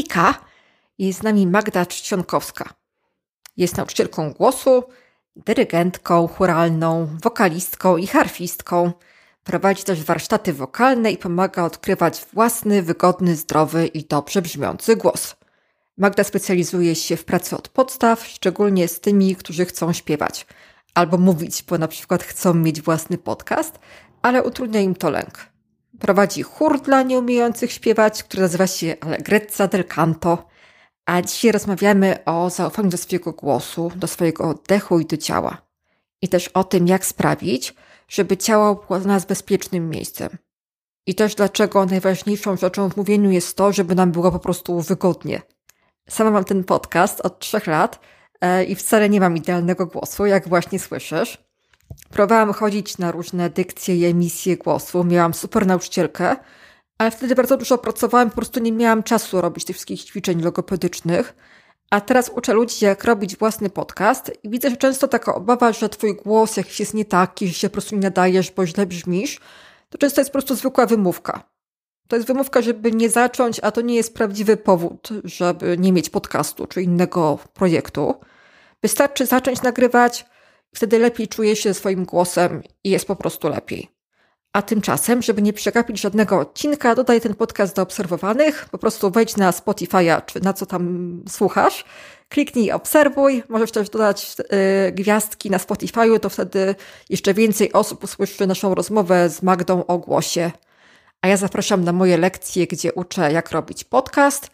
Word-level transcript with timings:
Hejka! 0.00 0.34
Jest 0.98 1.18
z 1.18 1.22
nami 1.22 1.46
Magda 1.46 1.86
Czcionkowska. 1.86 2.74
Jest 3.56 3.76
nauczycielką 3.76 4.32
głosu, 4.32 4.84
dyrygentką 5.36 6.28
churalną, 6.28 7.08
wokalistką 7.22 7.96
i 7.96 8.06
harfistką. 8.06 8.92
Prowadzi 9.44 9.84
też 9.84 10.04
warsztaty 10.04 10.52
wokalne 10.52 11.12
i 11.12 11.16
pomaga 11.16 11.64
odkrywać 11.64 12.26
własny, 12.32 12.82
wygodny, 12.82 13.36
zdrowy 13.36 13.86
i 13.86 14.04
dobrze 14.04 14.42
brzmiący 14.42 14.96
głos. 14.96 15.36
Magda 15.96 16.24
specjalizuje 16.24 16.94
się 16.94 17.16
w 17.16 17.24
pracy 17.24 17.56
od 17.56 17.68
podstaw, 17.68 18.26
szczególnie 18.26 18.88
z 18.88 19.00
tymi, 19.00 19.36
którzy 19.36 19.64
chcą 19.64 19.92
śpiewać 19.92 20.46
albo 20.94 21.18
mówić, 21.18 21.62
bo 21.62 21.78
na 21.78 21.88
przykład 21.88 22.22
chcą 22.22 22.54
mieć 22.54 22.82
własny 22.82 23.18
podcast, 23.18 23.78
ale 24.22 24.42
utrudnia 24.42 24.80
im 24.80 24.94
to 24.94 25.10
lęk. 25.10 25.49
Prowadzi 26.00 26.42
chór 26.42 26.80
dla 26.80 27.02
nieumiejących 27.02 27.72
śpiewać, 27.72 28.22
który 28.22 28.42
nazywa 28.42 28.66
się 28.66 28.96
Allegrezza 29.00 29.68
del 29.68 29.84
Canto. 29.84 30.46
A 31.06 31.22
dzisiaj 31.22 31.52
rozmawiamy 31.52 32.24
o 32.24 32.50
zaufaniu 32.50 32.88
do 32.88 32.96
swojego 32.96 33.32
głosu, 33.32 33.92
do 33.96 34.06
swojego 34.06 34.48
oddechu 34.48 35.00
i 35.00 35.06
do 35.06 35.16
ciała. 35.16 35.62
I 36.22 36.28
też 36.28 36.48
o 36.48 36.64
tym, 36.64 36.86
jak 36.86 37.06
sprawić, 37.06 37.74
żeby 38.08 38.36
ciało 38.36 38.74
było 38.74 39.00
dla 39.00 39.12
nas 39.12 39.26
bezpiecznym 39.26 39.90
miejscem. 39.90 40.28
I 41.06 41.14
też 41.14 41.34
dlaczego 41.34 41.86
najważniejszą 41.86 42.56
rzeczą 42.56 42.90
w 42.90 42.96
mówieniu 42.96 43.30
jest 43.30 43.56
to, 43.56 43.72
żeby 43.72 43.94
nam 43.94 44.12
było 44.12 44.32
po 44.32 44.38
prostu 44.38 44.80
wygodnie. 44.80 45.42
Sama 46.08 46.30
mam 46.30 46.44
ten 46.44 46.64
podcast 46.64 47.20
od 47.20 47.38
trzech 47.38 47.66
lat 47.66 48.00
e, 48.40 48.64
i 48.64 48.74
wcale 48.74 49.08
nie 49.08 49.20
mam 49.20 49.36
idealnego 49.36 49.86
głosu, 49.86 50.26
jak 50.26 50.48
właśnie 50.48 50.78
słyszysz. 50.78 51.49
Próbowałam 52.10 52.52
chodzić 52.52 52.98
na 52.98 53.12
różne 53.12 53.50
dykcje 53.50 53.96
i 53.96 54.04
emisje 54.04 54.56
głosu. 54.56 55.04
Miałam 55.04 55.34
super 55.34 55.66
nauczycielkę, 55.66 56.36
ale 56.98 57.10
wtedy 57.10 57.34
bardzo 57.34 57.56
dużo 57.56 57.78
pracowałam, 57.78 58.30
po 58.30 58.36
prostu 58.36 58.60
nie 58.60 58.72
miałam 58.72 59.02
czasu 59.02 59.40
robić 59.40 59.64
tych 59.64 59.76
wszystkich 59.76 60.04
ćwiczeń 60.04 60.42
logopedycznych. 60.42 61.34
A 61.90 62.00
teraz 62.00 62.30
uczę 62.36 62.52
ludzi, 62.52 62.84
jak 62.84 63.04
robić 63.04 63.36
własny 63.36 63.70
podcast 63.70 64.32
i 64.42 64.50
widzę, 64.50 64.70
że 64.70 64.76
często 64.76 65.08
taka 65.08 65.34
obawa, 65.34 65.72
że 65.72 65.88
twój 65.88 66.16
głos 66.16 66.56
jakiś 66.56 66.80
jest 66.80 66.94
nie 66.94 67.04
taki, 67.04 67.48
że 67.48 67.54
się 67.54 67.68
po 67.68 67.72
prostu 67.72 67.94
nie 67.94 68.00
nadajesz, 68.00 68.50
bo 68.50 68.66
źle 68.66 68.86
brzmisz, 68.86 69.40
to 69.88 69.98
często 69.98 70.20
jest 70.20 70.30
po 70.30 70.32
prostu 70.32 70.54
zwykła 70.54 70.86
wymówka. 70.86 71.42
To 72.08 72.16
jest 72.16 72.28
wymówka, 72.28 72.62
żeby 72.62 72.92
nie 72.92 73.10
zacząć, 73.10 73.60
a 73.62 73.70
to 73.70 73.80
nie 73.80 73.94
jest 73.94 74.14
prawdziwy 74.14 74.56
powód, 74.56 75.08
żeby 75.24 75.78
nie 75.78 75.92
mieć 75.92 76.10
podcastu 76.10 76.66
czy 76.66 76.82
innego 76.82 77.38
projektu. 77.54 78.14
Wystarczy 78.82 79.26
zacząć 79.26 79.62
nagrywać, 79.62 80.26
wtedy 80.74 80.98
lepiej 80.98 81.28
czuje 81.28 81.56
się 81.56 81.74
swoim 81.74 82.04
głosem 82.04 82.62
i 82.84 82.90
jest 82.90 83.06
po 83.06 83.16
prostu 83.16 83.48
lepiej. 83.48 83.88
A 84.52 84.62
tymczasem, 84.62 85.22
żeby 85.22 85.42
nie 85.42 85.52
przegapić 85.52 86.00
żadnego 86.00 86.38
odcinka, 86.38 86.94
dodaj 86.94 87.20
ten 87.20 87.34
podcast 87.34 87.76
do 87.76 87.82
obserwowanych. 87.82 88.68
Po 88.70 88.78
prostu 88.78 89.10
wejdź 89.10 89.36
na 89.36 89.50
Spotify'a, 89.50 90.24
czy 90.26 90.40
na 90.40 90.52
co 90.52 90.66
tam 90.66 91.24
słuchasz. 91.28 91.84
Kliknij 92.28 92.72
obserwuj. 92.72 93.42
Możesz 93.48 93.70
też 93.70 93.90
dodać 93.90 94.36
y, 94.88 94.92
gwiazdki 94.92 95.50
na 95.50 95.58
Spotify'u, 95.58 96.20
to 96.20 96.28
wtedy 96.28 96.74
jeszcze 97.10 97.34
więcej 97.34 97.72
osób 97.72 98.04
usłyszy 98.04 98.46
naszą 98.46 98.74
rozmowę 98.74 99.28
z 99.28 99.42
Magdą 99.42 99.86
o 99.86 99.98
głosie. 99.98 100.50
A 101.22 101.28
ja 101.28 101.36
zapraszam 101.36 101.84
na 101.84 101.92
moje 101.92 102.18
lekcje, 102.18 102.66
gdzie 102.66 102.92
uczę, 102.92 103.32
jak 103.32 103.50
robić 103.50 103.84
podcast. 103.84 104.50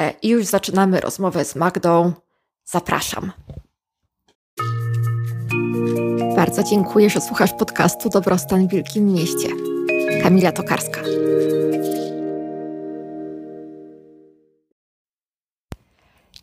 E, 0.00 0.14
I 0.22 0.28
już 0.28 0.44
zaczynamy 0.44 1.00
rozmowę 1.00 1.44
z 1.44 1.56
Magdą. 1.56 2.12
Zapraszam. 2.64 3.32
Bardzo 6.44 6.62
dziękuję, 6.62 7.10
że 7.10 7.20
słuchasz 7.20 7.52
podcastu 7.52 8.08
Dobrostan 8.08 8.68
w 8.68 8.70
Wielkim 8.70 9.12
Mieście. 9.12 9.48
Kamila 10.22 10.52
Tokarska. 10.52 11.00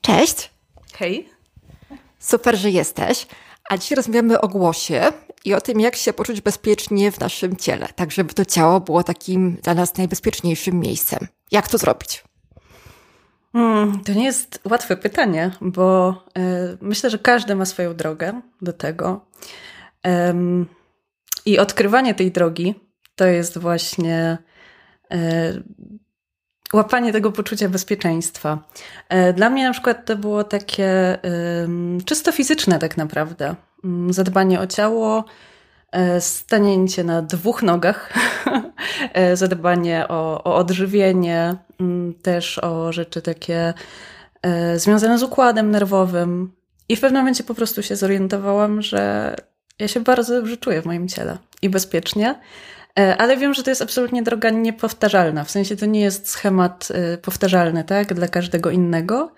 Cześć. 0.02 0.52
Hej. 0.94 1.30
Super, 2.20 2.58
że 2.58 2.70
jesteś. 2.70 3.28
A 3.70 3.78
dzisiaj 3.78 3.96
rozmawiamy 3.96 4.42
o 4.42 4.48
głosie 4.48 5.02
i 5.46 5.54
o 5.54 5.62
tym, 5.62 5.80
jak 5.80 5.96
się 5.96 6.14
poczuć 6.14 6.42
bezpiecznie 6.42 7.12
w 7.12 7.20
naszym 7.20 7.56
ciele, 7.56 7.88
tak 7.96 8.12
żeby 8.12 8.34
to 8.34 8.46
ciało 8.46 8.80
było 8.80 9.04
takim 9.04 9.58
dla 9.64 9.74
nas 9.74 9.98
najbezpieczniejszym 9.98 10.80
miejscem. 10.80 11.28
Jak 11.52 11.68
to 11.68 11.78
zrobić? 11.78 12.24
Hmm, 13.54 14.04
to 14.04 14.14
nie 14.14 14.24
jest 14.24 14.60
łatwe 14.70 14.98
pytanie, 14.98 15.52
bo 15.62 16.10
y, 16.38 16.78
myślę, 16.82 17.10
że 17.10 17.20
każdy 17.20 17.56
ma 17.56 17.66
swoją 17.66 17.96
drogę 17.96 18.42
do 18.62 18.74
tego. 18.74 19.32
I 21.46 21.60
odkrywanie 21.60 22.14
tej 22.14 22.32
drogi 22.32 22.76
to 23.16 23.26
jest 23.26 23.58
właśnie 23.58 24.38
y, 25.14 25.18
łapanie 26.74 27.14
tego 27.14 27.32
poczucia 27.32 27.70
bezpieczeństwa. 27.70 28.60
Y, 29.30 29.34
dla 29.34 29.50
mnie 29.50 29.64
na 29.64 29.72
przykład 29.72 30.06
to 30.06 30.16
było 30.16 30.44
takie 30.44 31.18
czysto 32.06 32.32
fizyczne, 32.32 32.80
tak 32.80 32.98
naprawdę. 32.98 33.56
Mm, 33.84 34.14
zadbanie 34.14 34.60
o 34.60 34.68
ciało, 34.68 35.26
stanięcie 36.20 37.04
na 37.04 37.22
dwóch 37.22 37.64
nogach, 37.64 38.14
zadbanie 39.34 40.08
o, 40.08 40.44
o 40.44 40.56
odżywienie, 40.56 41.56
Mm, 41.82 42.14
też 42.14 42.60
o 42.60 42.92
rzeczy 42.92 43.22
takie 43.22 43.74
e, 44.42 44.80
związane 44.80 45.18
z 45.18 45.24
układem 45.24 45.72
nerwowym. 45.72 46.52
I 46.90 46.96
w 46.96 47.02
pewnym 47.02 47.22
momencie 47.22 47.44
po 47.44 47.54
prostu 47.54 47.84
się 47.84 47.96
zorientowałam, 47.96 48.82
że 48.82 49.36
ja 49.80 49.88
się 49.88 50.00
bardzo 50.00 50.36
dobrze 50.36 50.58
czuję 50.58 50.82
w 50.82 50.86
moim 50.86 51.08
ciele 51.08 51.38
i 51.62 51.70
bezpiecznie. 51.70 52.40
E, 53.00 53.18
ale 53.18 53.38
wiem, 53.38 53.54
że 53.54 53.64
to 53.64 53.72
jest 53.72 53.82
absolutnie 53.82 54.24
droga 54.24 54.50
niepowtarzalna. 54.50 55.44
W 55.44 55.52
sensie 55.52 55.76
to 55.76 55.86
nie 55.86 56.02
jest 56.02 56.30
schemat 56.30 56.88
e, 56.92 57.18
powtarzalny, 57.18 57.84
tak, 57.84 58.14
dla 58.14 58.28
każdego 58.28 58.72
innego. 58.72 59.32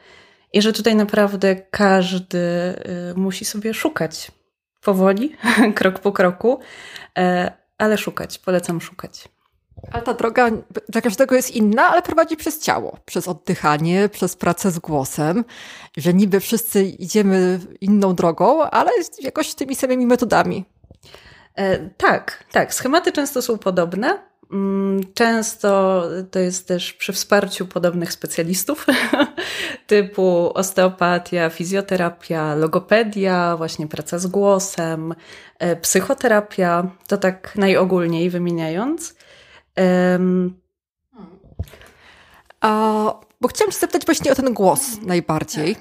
I 0.54 0.62
że 0.62 0.74
tutaj 0.74 0.96
naprawdę 0.96 1.56
każdy 1.56 2.40
musi 3.16 3.46
sobie 3.46 3.74
szukać 3.74 4.32
powoli, 4.82 5.36
krok 5.76 6.00
po 6.00 6.12
kroku, 6.12 6.60
ale 7.78 7.98
szukać, 7.98 8.40
polecam 8.40 8.82
szukać. 8.82 9.33
A 9.92 10.02
ta 10.02 10.14
droga 10.14 10.50
dla 10.90 11.02
każdego 11.02 11.36
jest 11.36 11.52
inna, 11.52 11.88
ale 11.88 12.02
prowadzi 12.02 12.38
przez 12.38 12.60
ciało, 12.60 12.98
przez 13.06 13.28
oddychanie, 13.28 14.10
przez 14.10 14.36
pracę 14.36 14.72
z 14.72 14.80
głosem, 14.80 15.46
że 15.98 16.14
niby 16.14 16.40
wszyscy 16.40 16.84
idziemy 16.84 17.60
inną 17.82 18.16
drogą, 18.16 18.64
ale 18.64 18.92
jakoś 19.22 19.54
tymi 19.54 19.76
samymi 19.76 20.06
metodami. 20.06 20.66
E, 21.56 21.90
tak, 21.90 22.44
tak. 22.52 22.74
Schematy 22.74 23.12
często 23.12 23.42
są 23.42 23.58
podobne. 23.58 24.20
Mm, 24.52 25.02
często 25.14 26.04
to 26.32 26.40
jest 26.40 26.68
też 26.68 26.94
przy 26.94 27.14
wsparciu 27.14 27.66
podobnych 27.68 28.14
specjalistów, 28.14 28.86
typu 29.88 30.52
osteopatia, 30.54 31.50
fizjoterapia, 31.50 32.56
logopedia, 32.56 33.58
właśnie 33.58 33.88
praca 33.88 34.20
z 34.20 34.28
głosem, 34.28 35.16
e, 35.60 35.76
psychoterapia, 35.76 36.88
to 37.08 37.18
tak 37.18 37.56
najogólniej 37.56 38.30
wymieniając. 38.30 39.16
Um, 39.78 40.56
a, 42.62 42.70
bo 43.42 43.48
chciałam 43.48 43.72
Cię 43.72 43.80
zapytać 43.80 44.06
właśnie 44.06 44.32
o 44.32 44.36
ten 44.36 44.54
głos 44.54 44.82
najbardziej. 45.02 45.76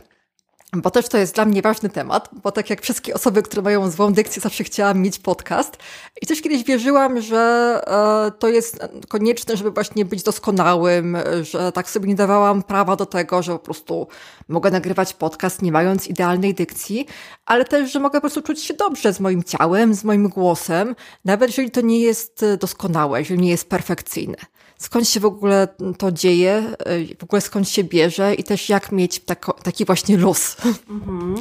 Bo 0.77 0.91
też 0.91 1.09
to 1.09 1.19
jest 1.19 1.35
dla 1.35 1.45
mnie 1.45 1.63
ważny 1.63 1.89
temat, 1.89 2.29
bo 2.43 2.53
tak 2.53 2.71
jak 2.71 2.83
wszystkie 2.83 3.15
osoby, 3.15 3.43
które 3.43 3.63
mają 3.63 3.91
złą 3.91 4.13
dykcję, 4.13 4.43
zawsze 4.43 4.65
chciałam 4.65 5.01
mieć 5.01 5.19
podcast. 5.19 5.77
I 6.23 6.27
też 6.27 6.43
kiedyś 6.43 6.65
wierzyłam, 6.65 7.21
że 7.21 7.39
e, 7.87 8.31
to 8.39 8.49
jest 8.49 8.79
konieczne, 9.09 9.57
żeby 9.57 9.71
właśnie 9.71 10.05
być 10.05 10.23
doskonałym, 10.23 11.17
że 11.43 11.73
tak 11.73 11.91
sobie 11.91 12.09
nie 12.09 12.15
dawałam 12.15 12.63
prawa 12.63 12.97
do 12.97 13.07
tego, 13.07 13.43
że 13.43 13.53
po 13.53 13.59
prostu 13.59 14.07
mogę 14.49 14.71
nagrywać 14.71 15.15
podcast 15.15 15.63
nie 15.63 15.73
mając 15.73 16.09
idealnej 16.09 16.55
dykcji, 16.55 17.07
ale 17.47 17.65
też, 17.65 17.93
że 17.93 18.01
mogę 18.01 18.17
po 18.17 18.21
prostu 18.21 18.43
czuć 18.43 18.63
się 18.63 18.75
dobrze 18.75 19.13
z 19.13 19.21
moim 19.21 19.43
ciałem, 19.43 19.95
z 19.95 20.05
moim 20.05 20.29
głosem, 20.29 20.97
nawet 21.25 21.51
jeżeli 21.51 21.71
to 21.71 21.81
nie 21.81 22.01
jest 22.01 22.45
doskonałe, 22.61 23.19
jeżeli 23.19 23.41
nie 23.41 23.51
jest 23.51 23.69
perfekcyjne 23.69 24.37
skąd 24.83 25.09
się 25.09 25.21
w 25.21 25.25
ogóle 25.25 25.69
to 25.99 26.13
dzieje, 26.13 26.63
y, 27.11 27.17
w 27.19 27.23
ogóle 27.23 27.41
skąd 27.41 27.69
się 27.69 27.85
bierze 27.85 28.35
i 28.35 28.45
też 28.45 28.69
jak 28.69 28.93
mieć 28.93 29.19
tako, 29.19 29.53
taki 29.53 29.85
właśnie 29.85 30.17
luz. 30.17 30.57
Mhm. 30.91 31.35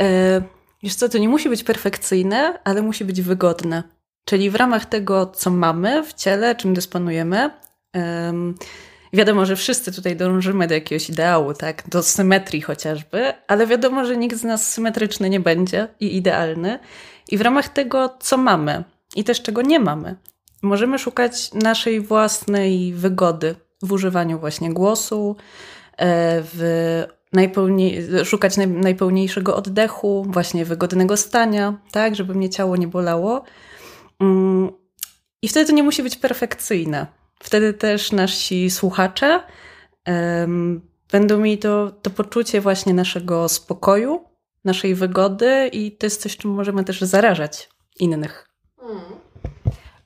E, 0.00 0.42
wiesz 0.82 0.94
co, 0.94 1.08
to 1.08 1.18
nie 1.18 1.28
musi 1.28 1.48
być 1.48 1.64
perfekcyjne, 1.64 2.58
ale 2.64 2.82
musi 2.82 3.04
być 3.04 3.22
wygodne. 3.22 3.82
Czyli 4.24 4.50
w 4.50 4.54
ramach 4.54 4.86
tego, 4.86 5.26
co 5.26 5.50
mamy 5.50 6.04
w 6.04 6.14
ciele, 6.14 6.54
czym 6.54 6.74
dysponujemy, 6.74 7.50
um, 7.94 8.54
wiadomo, 9.12 9.46
że 9.46 9.56
wszyscy 9.56 9.92
tutaj 9.92 10.16
dążymy 10.16 10.66
do 10.66 10.74
jakiegoś 10.74 11.10
ideału, 11.10 11.54
tak? 11.54 11.82
Do 11.88 12.02
symetrii 12.02 12.60
chociażby, 12.60 13.32
ale 13.48 13.66
wiadomo, 13.66 14.04
że 14.04 14.16
nikt 14.16 14.36
z 14.36 14.44
nas 14.44 14.72
symetryczny 14.72 15.30
nie 15.30 15.40
będzie 15.40 15.88
i 16.00 16.16
idealny. 16.16 16.78
I 17.28 17.38
w 17.38 17.40
ramach 17.40 17.68
tego, 17.68 18.16
co 18.20 18.36
mamy 18.36 18.84
i 19.16 19.24
też 19.24 19.42
czego 19.42 19.62
nie 19.62 19.80
mamy, 19.80 20.16
możemy 20.62 20.98
szukać 20.98 21.52
naszej 21.54 22.00
własnej 22.00 22.92
wygody 22.92 23.54
w 23.82 23.92
używaniu 23.92 24.38
właśnie 24.38 24.74
głosu, 24.74 25.36
e, 25.96 26.42
w 26.54 27.04
najpełniej, 27.32 28.08
szukać 28.24 28.56
naj, 28.56 28.68
najpełniejszego 28.68 29.56
oddechu, 29.56 30.26
właśnie 30.28 30.64
wygodnego 30.64 31.16
stania, 31.16 31.78
tak, 31.90 32.16
żeby 32.16 32.34
mnie 32.34 32.50
ciało 32.50 32.76
nie 32.76 32.88
bolało. 32.88 33.44
Mm, 34.20 34.70
I 35.42 35.48
wtedy 35.48 35.66
to 35.66 35.76
nie 35.76 35.82
musi 35.82 36.02
być 36.02 36.16
perfekcyjne. 36.16 37.06
Wtedy 37.42 37.74
też 37.74 38.12
nasi 38.12 38.70
słuchacze 38.70 39.40
będą 41.12 41.38
mieli 41.38 41.58
to, 41.58 41.90
to 42.02 42.10
poczucie 42.10 42.60
właśnie 42.60 42.94
naszego 42.94 43.48
spokoju, 43.48 44.24
naszej 44.64 44.94
wygody 44.94 45.70
i 45.72 45.96
to 45.96 46.06
jest 46.06 46.22
coś, 46.22 46.36
czym 46.36 46.50
możemy 46.50 46.84
też 46.84 47.00
zarażać 47.00 47.68
innych. 47.98 48.48
Mm. 48.82 49.19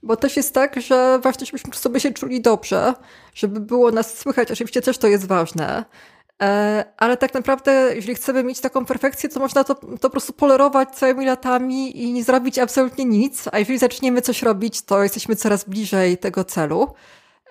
Bo 0.04 0.16
też 0.16 0.36
jest 0.36 0.54
tak, 0.54 0.80
że 0.80 1.18
ważne, 1.22 1.46
żebyśmy 1.46 1.74
sobie 1.74 2.00
się 2.00 2.12
czuli 2.12 2.40
dobrze, 2.40 2.94
żeby 3.34 3.60
było 3.60 3.90
nas 3.90 4.18
słychać. 4.18 4.52
Oczywiście 4.52 4.82
też 4.82 4.98
to 4.98 5.06
jest 5.06 5.26
ważne. 5.26 5.84
E, 6.42 6.84
ale 6.96 7.16
tak 7.16 7.34
naprawdę, 7.34 7.92
jeżeli 7.94 8.14
chcemy 8.14 8.44
mieć 8.44 8.60
taką 8.60 8.84
perfekcję, 8.84 9.28
to 9.28 9.40
można 9.40 9.64
to, 9.64 9.74
to 9.74 9.86
po 10.00 10.10
prostu 10.10 10.32
polerować 10.32 10.88
całymi 10.90 11.26
latami 11.26 12.02
i 12.02 12.12
nie 12.12 12.24
zrobić 12.24 12.58
absolutnie 12.58 13.04
nic. 13.04 13.44
A 13.52 13.58
jeżeli 13.58 13.78
zaczniemy 13.78 14.22
coś 14.22 14.42
robić, 14.42 14.82
to 14.82 15.02
jesteśmy 15.02 15.36
coraz 15.36 15.64
bliżej 15.64 16.18
tego 16.18 16.44
celu. 16.44 16.94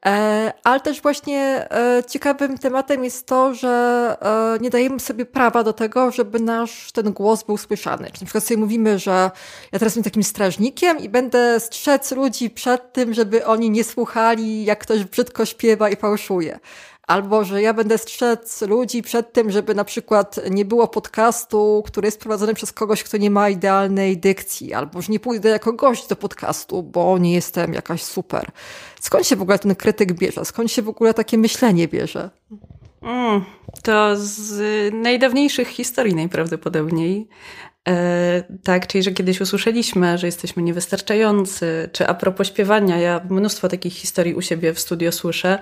E, 0.06 0.54
ale 0.64 0.80
też 0.80 1.02
właśnie 1.02 1.68
e, 1.72 2.04
ciekawym 2.10 2.58
tematem 2.58 3.04
jest 3.04 3.28
to, 3.28 3.54
że 3.54 4.16
e, 4.22 4.60
nie 4.64 4.70
dajemy 4.70 5.00
sobie 5.00 5.26
prawa 5.26 5.64
do 5.64 5.74
tego, 5.74 6.12
żeby 6.12 6.40
nasz 6.40 6.92
ten 6.92 7.14
głos 7.14 7.44
był 7.44 7.58
słyszany. 7.58 8.12
Czy 8.12 8.22
na 8.22 8.26
przykład 8.26 8.44
sobie 8.44 8.58
mówimy, 8.58 9.00
że 9.00 9.32
ja 9.72 9.80
teraz 9.80 9.84
jestem 9.84 10.04
takim 10.04 10.24
strażnikiem 10.24 11.00
i 11.00 11.10
będę 11.10 11.60
strzec 11.60 12.12
ludzi 12.12 12.50
przed 12.50 12.94
tym, 12.94 13.14
żeby 13.14 13.46
oni 13.46 13.70
nie 13.70 13.84
słuchali, 13.84 14.66
jak 14.66 14.80
ktoś 14.80 15.04
brzydko 15.04 15.46
śpiewa 15.46 15.90
i 15.90 15.96
fałszuje. 15.96 16.60
Albo, 17.08 17.44
że 17.44 17.62
ja 17.62 17.74
będę 17.74 17.98
strzec 17.98 18.62
ludzi 18.62 19.02
przed 19.02 19.34
tym, 19.34 19.52
żeby 19.52 19.76
na 19.76 19.84
przykład 19.84 20.40
nie 20.52 20.66
było 20.66 20.88
podcastu, 20.88 21.84
który 21.86 22.08
jest 22.08 22.20
prowadzony 22.20 22.54
przez 22.54 22.72
kogoś, 22.72 23.04
kto 23.04 23.18
nie 23.18 23.32
ma 23.32 23.50
idealnej 23.50 24.18
dykcji. 24.18 24.74
Albo, 24.74 25.02
że 25.02 25.12
nie 25.12 25.20
pójdę 25.20 25.50
jako 25.50 25.74
gość 25.74 26.08
do 26.08 26.16
podcastu, 26.16 26.84
bo 26.84 27.18
nie 27.18 27.34
jestem 27.34 27.74
jakaś 27.74 28.04
super. 28.04 28.52
Skąd 29.02 29.28
się 29.28 29.36
w 29.36 29.42
ogóle 29.42 29.60
ten 29.60 29.76
krytyk 29.76 30.14
bierze? 30.14 30.46
Skąd 30.46 30.72
się 30.72 30.82
w 30.82 30.90
ogóle 30.90 31.14
takie 31.14 31.38
myślenie 31.38 31.88
bierze? 31.88 32.30
Mm, 33.02 33.46
to 33.84 34.14
z 34.18 34.94
najdawniejszych 34.94 35.68
historii 35.68 36.16
najprawdopodobniej. 36.16 37.28
E, 37.88 38.44
tak, 38.64 38.88
czyli 38.88 39.04
że 39.04 39.12
kiedyś 39.12 39.42
usłyszeliśmy, 39.42 40.18
że 40.18 40.28
jesteśmy 40.28 40.64
niewystarczający, 40.64 41.90
czy 41.92 42.08
a 42.08 42.14
propos 42.14 42.48
śpiewania, 42.48 42.98
ja 42.98 43.22
mnóstwo 43.30 43.70
takich 43.70 43.94
historii 43.94 44.34
u 44.34 44.42
siebie 44.42 44.74
w 44.74 44.80
studio 44.80 45.12
słyszę, 45.12 45.60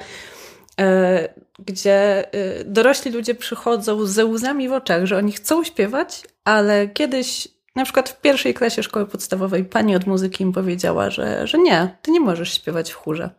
gdzie 1.66 2.26
e, 2.34 2.64
dorośli 2.64 3.12
ludzie 3.12 3.36
przychodzą 3.36 4.06
ze 4.06 4.26
łzami 4.26 4.70
w 4.70 4.74
oczach, 4.74 5.06
że 5.06 5.18
oni 5.18 5.32
chcą 5.32 5.64
śpiewać, 5.64 6.24
ale 6.44 6.88
kiedyś, 6.88 7.48
na 7.76 7.84
przykład 7.84 8.10
w 8.10 8.22
pierwszej 8.22 8.54
klasie 8.54 8.84
szkoły 8.84 9.06
podstawowej, 9.06 9.66
pani 9.66 9.96
od 9.96 10.08
muzyki 10.08 10.44
im 10.44 10.54
powiedziała, 10.54 11.10
że, 11.10 11.48
że 11.48 11.58
nie, 11.58 11.98
ty 12.02 12.12
nie 12.12 12.20
możesz 12.20 12.54
śpiewać 12.54 12.92
w 12.92 12.96
chórze. 12.96 13.30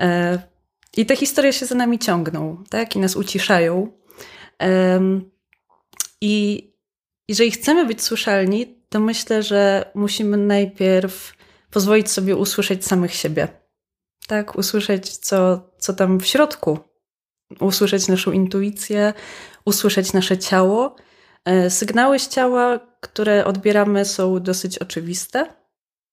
E, 0.00 0.38
I 0.96 1.06
te 1.06 1.16
historie 1.16 1.52
się 1.52 1.66
za 1.66 1.74
nami 1.74 1.98
ciągną, 1.98 2.64
tak? 2.70 2.96
I 2.96 2.98
nas 2.98 3.16
uciszają. 3.16 3.92
I 6.20 6.64
jeżeli 7.28 7.50
chcemy 7.50 7.86
być 7.86 8.02
słyszalni, 8.02 8.78
to 8.88 9.00
myślę, 9.00 9.42
że 9.42 9.90
musimy 9.94 10.36
najpierw 10.36 11.32
pozwolić 11.70 12.10
sobie 12.10 12.36
usłyszeć 12.36 12.86
samych 12.86 13.14
siebie 13.14 13.48
tak, 14.26 14.58
usłyszeć, 14.58 15.16
co, 15.16 15.70
co 15.78 15.92
tam 15.92 16.20
w 16.20 16.26
środku, 16.26 16.78
usłyszeć 17.60 18.08
naszą 18.08 18.32
intuicję, 18.32 19.12
usłyszeć 19.64 20.12
nasze 20.12 20.38
ciało. 20.38 20.96
E, 21.44 21.70
sygnały 21.70 22.18
z 22.18 22.28
ciała, 22.28 22.80
które 23.00 23.44
odbieramy, 23.44 24.04
są 24.04 24.40
dosyć 24.40 24.78
oczywiste. 24.78 25.46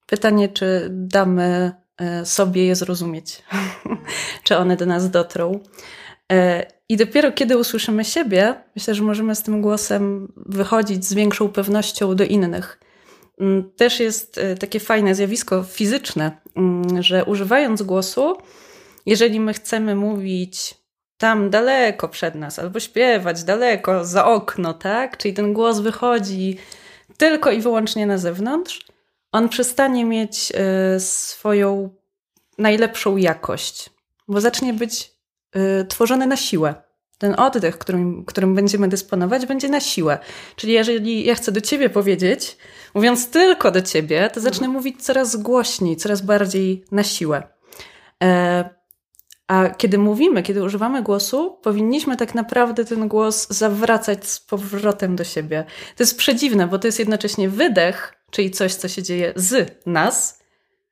Pytanie, 0.05 0.49
czy 0.49 0.87
damy 0.91 1.71
e, 1.97 2.25
sobie 2.25 2.65
je 2.65 2.75
zrozumieć, 2.75 3.43
czy 4.43 4.57
one 4.57 4.77
do 4.77 4.85
nas 4.85 5.09
dotrą. 5.09 5.59
E, 6.31 6.65
I 6.89 6.97
dopiero 6.97 7.31
kiedy 7.31 7.57
usłyszymy 7.57 8.05
siebie, 8.05 8.63
myślę, 8.75 8.95
że 8.95 9.03
możemy 9.03 9.35
z 9.35 9.43
tym 9.43 9.61
głosem 9.61 10.33
wychodzić 10.45 11.05
z 11.05 11.13
większą 11.13 11.49
pewnością 11.49 12.15
do 12.15 12.23
innych. 12.23 12.79
Mm, 13.39 13.71
też 13.71 13.99
jest 13.99 14.37
e, 14.37 14.55
takie 14.55 14.79
fajne 14.79 15.15
zjawisko 15.15 15.63
fizyczne, 15.63 16.31
mm, 16.55 17.03
że 17.03 17.25
używając 17.25 17.81
głosu, 17.81 18.37
jeżeli 19.05 19.39
my 19.39 19.53
chcemy 19.53 19.95
mówić 19.95 20.75
tam 21.17 21.49
daleko 21.49 22.09
przed 22.09 22.35
nas, 22.35 22.59
albo 22.59 22.79
śpiewać 22.79 23.43
daleko 23.43 24.05
za 24.05 24.25
okno, 24.25 24.73
tak? 24.73 25.17
Czyli 25.17 25.33
ten 25.33 25.53
głos 25.53 25.79
wychodzi 25.79 26.57
tylko 27.17 27.51
i 27.51 27.61
wyłącznie 27.61 28.05
na 28.05 28.17
zewnątrz, 28.17 28.87
on 29.31 29.49
przestanie 29.49 30.05
mieć 30.05 30.51
e, 30.55 30.99
swoją 30.99 31.89
najlepszą 32.57 33.17
jakość, 33.17 33.89
bo 34.27 34.41
zacznie 34.41 34.73
być 34.73 35.11
e, 35.51 35.85
tworzony 35.85 36.27
na 36.27 36.37
siłę 36.37 36.90
ten 37.21 37.39
oddech, 37.39 37.77
którym, 37.77 38.25
którym 38.25 38.55
będziemy 38.55 38.87
dysponować, 38.87 39.45
będzie 39.45 39.69
na 39.69 39.79
siłę. 39.79 40.19
Czyli 40.55 40.73
jeżeli 40.73 41.25
ja 41.25 41.35
chcę 41.35 41.51
do 41.51 41.61
ciebie 41.61 41.89
powiedzieć, 41.89 42.57
mówiąc 42.93 43.29
tylko 43.29 43.71
do 43.71 43.81
ciebie, 43.81 44.29
to 44.33 44.39
zacznę 44.41 44.65
mhm. 44.65 44.73
mówić 44.73 45.03
coraz 45.03 45.35
głośniej, 45.35 45.97
coraz 45.97 46.21
bardziej 46.21 46.85
na 46.91 47.03
siłę. 47.03 47.43
E, 48.23 48.69
a 49.47 49.69
kiedy 49.69 49.97
mówimy, 49.97 50.43
kiedy 50.43 50.63
używamy 50.63 51.03
głosu, 51.03 51.59
powinniśmy 51.61 52.17
tak 52.17 52.35
naprawdę 52.35 52.85
ten 52.85 53.07
głos 53.07 53.47
zawracać 53.49 54.27
z 54.27 54.39
powrotem 54.39 55.15
do 55.15 55.23
siebie. 55.23 55.65
To 55.97 56.03
jest 56.03 56.17
przedziwne, 56.17 56.67
bo 56.67 56.79
to 56.79 56.87
jest 56.87 56.99
jednocześnie 56.99 57.49
wydech, 57.49 58.13
czyli 58.31 58.51
coś, 58.51 58.75
co 58.75 58.87
się 58.87 59.03
dzieje 59.03 59.33
z 59.35 59.79
nas, 59.85 60.43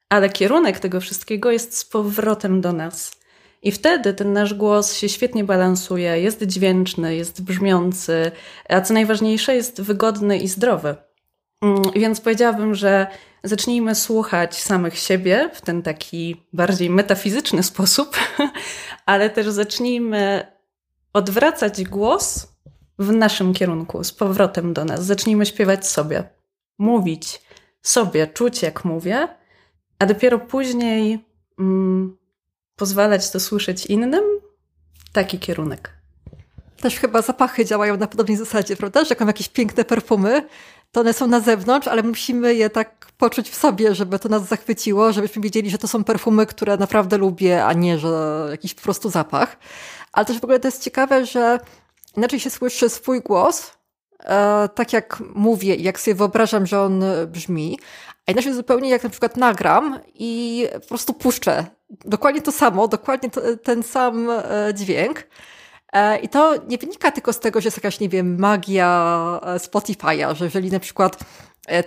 ale 0.10 0.30
kierunek 0.30 0.80
tego 0.80 1.02
wszystkiego 1.02 1.52
jest 1.52 1.78
z 1.78 1.86
powrotem 1.86 2.62
do 2.62 2.74
nas. 2.74 3.19
I 3.62 3.72
wtedy 3.72 4.14
ten 4.14 4.34
nasz 4.34 4.54
głos 4.54 4.94
się 4.94 5.10
świetnie 5.10 5.44
balansuje, 5.44 6.22
jest 6.22 6.44
dźwięczny, 6.44 7.16
jest 7.16 7.42
brzmiący, 7.42 8.32
a 8.70 8.82
co 8.82 8.94
najważniejsze, 8.94 9.56
jest 9.56 9.82
wygodny 9.82 10.38
i 10.38 10.48
zdrowy. 10.48 10.96
Mm, 11.62 11.82
więc 11.96 12.22
powiedziałabym, 12.22 12.76
że 12.76 13.08
zacznijmy 13.44 13.96
słuchać 13.96 14.62
samych 14.62 14.98
siebie 14.98 15.50
w 15.54 15.62
ten 15.62 15.82
taki 15.82 16.46
bardziej 16.54 16.90
metafizyczny 16.90 17.64
sposób, 17.64 18.18
ale 19.06 19.30
też 19.30 19.48
zacznijmy 19.48 20.48
odwracać 21.14 21.84
głos 21.84 22.48
w 23.00 23.12
naszym 23.12 23.54
kierunku, 23.54 24.04
z 24.04 24.12
powrotem 24.12 24.74
do 24.74 24.86
nas. 24.86 25.06
Zacznijmy 25.06 25.46
śpiewać 25.46 25.88
sobie, 25.88 26.24
mówić 26.78 27.42
sobie, 27.82 28.28
czuć 28.28 28.62
jak 28.62 28.86
mówię, 28.86 29.28
a 30.00 30.06
dopiero 30.06 30.40
później 30.40 31.26
mm, 31.60 32.18
pozwalać 32.80 33.32
to 33.32 33.40
słyszeć 33.40 33.86
innym, 33.86 34.24
taki 35.14 35.40
kierunek. 35.40 35.94
Też 36.82 36.96
chyba 36.96 37.22
zapachy 37.22 37.66
działają 37.66 37.98
na 37.98 38.08
podobnej 38.08 38.38
zasadzie, 38.38 38.76
prawda? 38.76 39.04
Że 39.04 39.10
jak 39.10 39.20
mam 39.20 39.28
jakieś 39.28 39.50
piękne 39.50 39.86
perfumy, 39.86 40.48
to 40.92 41.02
one 41.02 41.14
są 41.14 41.28
na 41.28 41.40
zewnątrz, 41.40 41.88
ale 41.88 42.04
musimy 42.04 42.56
je 42.56 42.70
tak 42.70 43.08
poczuć 43.18 43.50
w 43.50 43.56
sobie, 43.56 43.96
żeby 43.96 44.20
to 44.20 44.30
nas 44.30 44.48
zachwyciło, 44.48 45.14
żebyśmy 45.14 45.42
wiedzieli, 45.42 45.70
że 45.70 45.78
to 45.78 45.88
są 45.88 46.04
perfumy, 46.04 46.46
które 46.46 46.78
naprawdę 46.78 47.18
lubię, 47.18 47.66
a 47.66 47.74
nie, 47.74 47.98
że 47.98 48.48
jakiś 48.52 48.74
po 48.74 48.82
prostu 48.82 49.10
zapach. 49.10 49.58
Ale 50.14 50.26
też 50.26 50.40
w 50.40 50.44
ogóle 50.44 50.60
to 50.60 50.68
jest 50.68 50.84
ciekawe, 50.84 51.26
że 51.26 51.60
inaczej 52.18 52.40
się 52.40 52.50
słyszy 52.50 52.90
swój 52.90 53.22
głos, 53.22 53.72
e, 54.20 54.70
tak 54.76 54.94
jak 54.94 55.24
mówię 55.36 55.76
i 55.76 55.84
jak 55.84 56.00
sobie 56.00 56.16
wyobrażam, 56.16 56.66
że 56.66 56.82
on 56.82 57.04
brzmi, 57.28 57.80
a 58.30 58.32
inaczej 58.32 58.54
zupełnie 58.54 58.90
jak 58.90 59.04
na 59.04 59.10
przykład 59.10 59.38
nagram 59.38 60.00
i 60.16 60.66
po 60.74 60.88
prostu 60.88 61.14
puszczę 61.14 61.66
dokładnie 61.90 62.42
to 62.42 62.52
samo, 62.52 62.88
dokładnie 62.88 63.30
to, 63.30 63.42
ten 63.64 63.84
sam 63.84 64.30
e, 64.30 64.44
dźwięk. 64.74 65.28
E, 65.94 66.20
I 66.20 66.30
to 66.30 66.56
nie 66.68 66.78
wynika 66.78 67.12
tylko 67.12 67.34
z 67.34 67.40
tego, 67.40 67.62
że 67.62 67.68
jest 67.68 67.78
jakaś, 67.78 68.00
nie 68.00 68.10
wiem, 68.10 68.40
magia 68.40 69.40
e, 69.44 69.58
Spotify'a, 69.58 70.36
że 70.36 70.46
jeżeli 70.46 70.72
na 70.72 70.80
przykład 70.80 71.20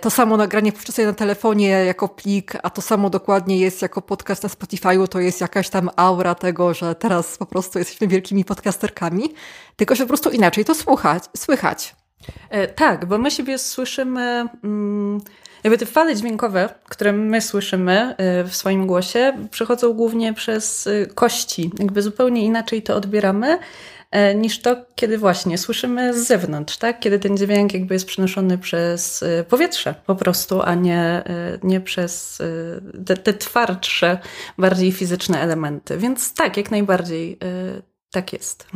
to 0.01 0.09
samo 0.09 0.37
nagranie 0.37 0.71
puszczę 0.71 0.91
sobie 0.91 1.05
na 1.05 1.13
telefonie 1.13 1.67
jako 1.67 2.07
plik, 2.07 2.53
a 2.63 2.69
to 2.69 2.81
samo 2.81 3.09
dokładnie 3.09 3.57
jest 3.57 3.81
jako 3.81 4.01
podcast 4.01 4.43
na 4.43 4.49
Spotify'u, 4.49 5.07
to 5.07 5.19
jest 5.19 5.41
jakaś 5.41 5.69
tam 5.69 5.89
aura 5.95 6.35
tego, 6.35 6.73
że 6.73 6.95
teraz 6.95 7.37
po 7.37 7.45
prostu 7.45 7.79
jesteśmy 7.79 8.07
wielkimi 8.07 8.45
podcasterkami, 8.45 9.33
tylko 9.75 9.95
że 9.95 10.03
po 10.03 10.07
prostu 10.07 10.29
inaczej 10.29 10.65
to 10.65 10.75
słuchać, 10.75 11.23
słychać. 11.37 11.95
Tak, 12.75 13.05
bo 13.05 13.17
my 13.17 13.31
siebie 13.31 13.57
słyszymy... 13.57 14.45
Mm 14.63 15.21
jakby 15.63 15.77
te 15.77 15.85
fale 15.85 16.15
dźwiękowe, 16.15 16.69
które 16.89 17.13
my 17.13 17.41
słyszymy 17.41 18.15
y, 18.41 18.49
w 18.49 18.55
swoim 18.55 18.87
głosie, 18.87 19.47
przychodzą 19.51 19.93
głównie 19.93 20.33
przez 20.33 20.87
y, 20.87 21.09
kości. 21.15 21.71
Jakby 21.79 22.01
zupełnie 22.01 22.45
inaczej 22.45 22.81
to 22.81 22.95
odbieramy 22.95 23.59
e, 24.11 24.35
niż 24.35 24.61
to, 24.61 24.75
kiedy 24.95 25.17
właśnie 25.17 25.57
słyszymy 25.57 26.13
z 26.13 26.27
zewnątrz, 26.27 26.77
tak? 26.77 26.99
Kiedy 26.99 27.19
ten 27.19 27.37
dźwięk 27.37 27.73
jakby 27.73 27.95
jest 27.95 28.05
przenoszony 28.05 28.57
przez 28.57 29.21
y, 29.21 29.45
powietrze 29.49 29.95
po 30.05 30.15
prostu, 30.15 30.61
a 30.61 30.75
nie, 30.75 31.23
nie 31.63 31.81
przez 31.81 32.41
te, 33.05 33.17
te 33.17 33.33
twardsze, 33.33 34.17
bardziej 34.57 34.91
fizyczne 34.91 35.41
elementy. 35.41 35.97
Więc 35.97 36.33
tak, 36.33 36.57
jak 36.57 36.71
najbardziej 36.71 37.39
tak 38.11 38.33
jest. 38.33 38.67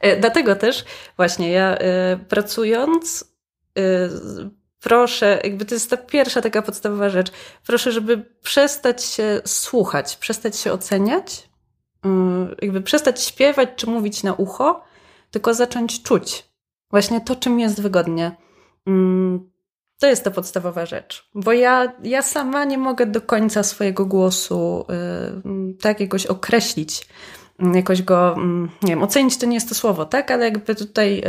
E, 0.00 0.16
dlatego 0.16 0.56
też 0.56 0.84
właśnie 1.16 1.50
ja 1.50 1.78
pracując 2.28 3.24
proszę, 4.80 5.40
jakby 5.44 5.64
to 5.64 5.74
jest 5.74 5.90
ta 5.90 5.96
pierwsza 5.96 6.42
taka 6.42 6.62
podstawowa 6.62 7.08
rzecz, 7.08 7.32
proszę, 7.66 7.92
żeby 7.92 8.24
przestać 8.42 9.04
się 9.04 9.40
słuchać, 9.44 10.16
przestać 10.16 10.56
się 10.56 10.72
oceniać, 10.72 11.48
yy, 12.04 12.56
jakby 12.62 12.80
przestać 12.80 13.22
śpiewać 13.22 13.68
czy 13.76 13.86
mówić 13.86 14.22
na 14.22 14.34
ucho, 14.34 14.84
tylko 15.30 15.54
zacząć 15.54 16.02
czuć 16.02 16.50
właśnie 16.90 17.20
to, 17.20 17.36
czym 17.36 17.60
jest 17.60 17.82
wygodnie. 17.82 18.36
Mm, 18.86 19.50
to 19.98 20.06
jest 20.06 20.24
ta 20.24 20.30
podstawowa 20.30 20.86
rzecz, 20.86 21.28
bo 21.34 21.52
ja, 21.52 21.92
ja 22.02 22.22
sama 22.22 22.64
nie 22.64 22.78
mogę 22.78 23.06
do 23.06 23.20
końca 23.20 23.62
swojego 23.62 24.06
głosu 24.06 24.86
yy, 25.44 25.74
tak 25.74 26.00
jakoś 26.00 26.26
określić, 26.26 27.08
jakoś 27.74 28.02
go, 28.02 28.32
mm, 28.32 28.70
nie 28.82 28.88
wiem, 28.88 29.02
ocenić 29.02 29.38
to 29.38 29.46
nie 29.46 29.54
jest 29.54 29.68
to 29.68 29.74
słowo, 29.74 30.04
tak, 30.04 30.30
ale 30.30 30.44
jakby 30.44 30.74
tutaj 30.74 31.22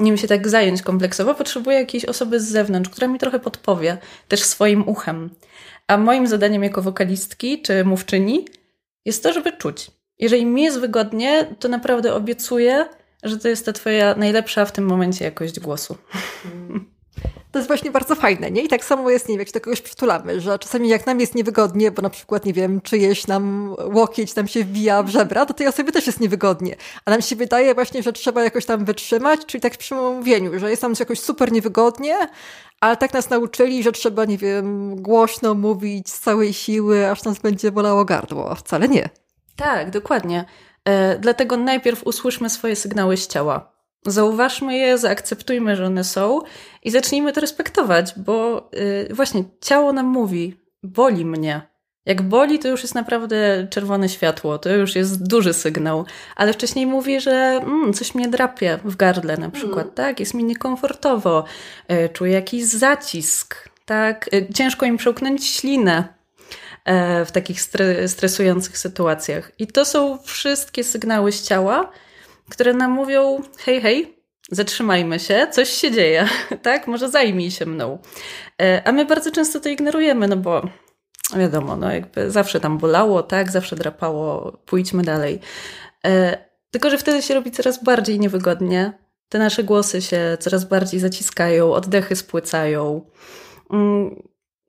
nim 0.00 0.16
się 0.16 0.28
tak 0.28 0.48
zająć 0.48 0.82
kompleksowo, 0.82 1.34
potrzebuję 1.34 1.78
jakiejś 1.78 2.04
osoby 2.04 2.40
z 2.40 2.48
zewnątrz, 2.48 2.90
która 2.90 3.08
mi 3.08 3.18
trochę 3.18 3.38
podpowie, 3.38 3.98
też 4.28 4.42
swoim 4.42 4.88
uchem. 4.88 5.30
A 5.86 5.96
moim 5.96 6.26
zadaniem 6.26 6.62
jako 6.62 6.82
wokalistki 6.82 7.62
czy 7.62 7.84
mówczyni 7.84 8.44
jest 9.04 9.22
to, 9.22 9.32
żeby 9.32 9.52
czuć. 9.52 9.90
Jeżeli 10.18 10.46
mi 10.46 10.62
jest 10.62 10.80
wygodnie, 10.80 11.56
to 11.58 11.68
naprawdę 11.68 12.14
obiecuję, 12.14 12.88
że 13.22 13.38
to 13.38 13.48
jest 13.48 13.66
ta 13.66 13.72
twoja 13.72 14.14
najlepsza 14.14 14.64
w 14.64 14.72
tym 14.72 14.86
momencie 14.86 15.24
jakość 15.24 15.60
głosu. 15.60 15.96
To 17.52 17.58
jest 17.58 17.68
właśnie 17.68 17.90
bardzo 17.90 18.14
fajne, 18.14 18.50
nie? 18.50 18.62
I 18.62 18.68
tak 18.68 18.84
samo 18.84 19.10
jest, 19.10 19.28
nie 19.28 19.32
wiem, 19.32 19.38
jak 19.38 19.48
się 19.48 19.52
do 19.52 19.60
kogoś 19.60 19.80
przytulamy, 19.80 20.40
że 20.40 20.58
czasami 20.58 20.88
jak 20.88 21.06
nam 21.06 21.20
jest 21.20 21.34
niewygodnie, 21.34 21.90
bo 21.90 22.02
na 22.02 22.10
przykład, 22.10 22.44
nie 22.44 22.52
wiem, 22.52 22.80
czyjeś 22.80 23.26
nam 23.26 23.74
łokieć 23.94 24.34
tam 24.34 24.48
się 24.48 24.64
wbija 24.64 25.02
w 25.02 25.08
żebra, 25.08 25.46
to 25.46 25.54
tej 25.54 25.66
osobie 25.66 25.92
też 25.92 26.06
jest 26.06 26.20
niewygodnie. 26.20 26.76
A 27.04 27.10
nam 27.10 27.22
się 27.22 27.36
wydaje 27.36 27.74
właśnie, 27.74 28.02
że 28.02 28.12
trzeba 28.12 28.44
jakoś 28.44 28.66
tam 28.66 28.84
wytrzymać, 28.84 29.40
czyli 29.46 29.60
tak 29.60 29.76
przy 29.76 29.94
mówieniu, 29.94 30.58
że 30.58 30.70
jest 30.70 30.82
nam 30.82 30.94
jakoś 31.00 31.20
super 31.20 31.52
niewygodnie, 31.52 32.16
ale 32.80 32.96
tak 32.96 33.14
nas 33.14 33.30
nauczyli, 33.30 33.82
że 33.82 33.92
trzeba, 33.92 34.24
nie 34.24 34.38
wiem, 34.38 34.96
głośno 35.02 35.54
mówić 35.54 36.10
z 36.10 36.20
całej 36.20 36.52
siły, 36.52 37.10
aż 37.10 37.24
nas 37.24 37.38
będzie 37.38 37.72
bolało 37.72 38.04
gardło. 38.04 38.54
Wcale 38.54 38.88
nie. 38.88 39.08
Tak, 39.56 39.90
dokładnie. 39.90 40.44
E, 40.84 41.18
dlatego 41.18 41.56
najpierw 41.56 42.06
usłyszmy 42.06 42.50
swoje 42.50 42.76
sygnały 42.76 43.16
z 43.16 43.26
ciała. 43.26 43.77
Zauważmy 44.06 44.76
je, 44.76 44.98
zaakceptujmy, 44.98 45.76
że 45.76 45.86
one 45.86 46.04
są 46.04 46.40
i 46.84 46.90
zacznijmy 46.90 47.32
to 47.32 47.40
respektować, 47.40 48.14
bo 48.16 48.68
yy, 48.72 49.14
właśnie 49.14 49.44
ciało 49.60 49.92
nam 49.92 50.06
mówi, 50.06 50.56
boli 50.82 51.24
mnie. 51.24 51.62
Jak 52.06 52.22
boli, 52.22 52.58
to 52.58 52.68
już 52.68 52.82
jest 52.82 52.94
naprawdę 52.94 53.66
czerwone 53.70 54.08
światło, 54.08 54.58
to 54.58 54.70
już 54.70 54.96
jest 54.96 55.26
duży 55.26 55.52
sygnał, 55.52 56.04
ale 56.36 56.52
wcześniej 56.52 56.86
mówi, 56.86 57.20
że 57.20 57.60
mm, 57.62 57.92
coś 57.92 58.14
mnie 58.14 58.28
drapie 58.28 58.78
w 58.84 58.96
gardle 58.96 59.36
na 59.36 59.50
przykład, 59.50 59.84
mm. 59.84 59.94
tak, 59.94 60.20
jest 60.20 60.34
mi 60.34 60.44
niekomfortowo, 60.44 61.44
yy, 61.88 62.08
czuję 62.08 62.32
jakiś 62.32 62.64
zacisk, 62.64 63.68
tak, 63.84 64.30
yy, 64.32 64.48
ciężko 64.54 64.86
im 64.86 64.96
przełknąć 64.96 65.46
ślinę, 65.46 66.18
e, 66.84 67.24
w 67.24 67.32
takich 67.32 67.60
stresujących 68.06 68.78
sytuacjach. 68.78 69.52
I 69.58 69.66
to 69.66 69.84
są 69.84 70.18
wszystkie 70.18 70.84
sygnały 70.84 71.32
z 71.32 71.42
ciała, 71.42 71.90
które 72.48 72.74
nam 72.74 72.90
mówią: 72.90 73.42
hej, 73.58 73.80
hej, 73.80 74.18
zatrzymajmy 74.50 75.18
się, 75.18 75.46
coś 75.50 75.68
się 75.68 75.90
dzieje, 75.90 76.28
tak? 76.62 76.86
Może 76.86 77.08
zajmij 77.08 77.50
się 77.50 77.66
mną. 77.66 77.98
E, 78.62 78.82
a 78.84 78.92
my 78.92 79.04
bardzo 79.04 79.30
często 79.30 79.60
to 79.60 79.68
ignorujemy, 79.68 80.28
no 80.28 80.36
bo 80.36 80.62
wiadomo, 81.36 81.76
no 81.76 81.92
jakby 81.92 82.30
zawsze 82.30 82.60
tam 82.60 82.78
bolało, 82.78 83.22
tak? 83.22 83.50
Zawsze 83.50 83.76
drapało, 83.76 84.52
pójdźmy 84.66 85.02
dalej. 85.02 85.40
E, 86.06 86.38
tylko, 86.70 86.90
że 86.90 86.98
wtedy 86.98 87.22
się 87.22 87.34
robi 87.34 87.50
coraz 87.50 87.84
bardziej 87.84 88.20
niewygodnie. 88.20 88.92
Te 89.28 89.38
nasze 89.38 89.64
głosy 89.64 90.02
się 90.02 90.36
coraz 90.40 90.64
bardziej 90.64 91.00
zaciskają, 91.00 91.72
oddechy 91.72 92.16
spłycają. 92.16 93.10
Mm, 93.70 94.22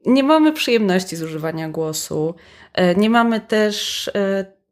nie 0.05 0.24
mamy 0.24 0.53
przyjemności 0.53 1.15
z 1.15 1.24
używania 1.24 1.69
głosu. 1.69 2.36
E, 2.74 2.95
nie 2.95 3.09
mamy 3.09 3.41
też 3.41 4.09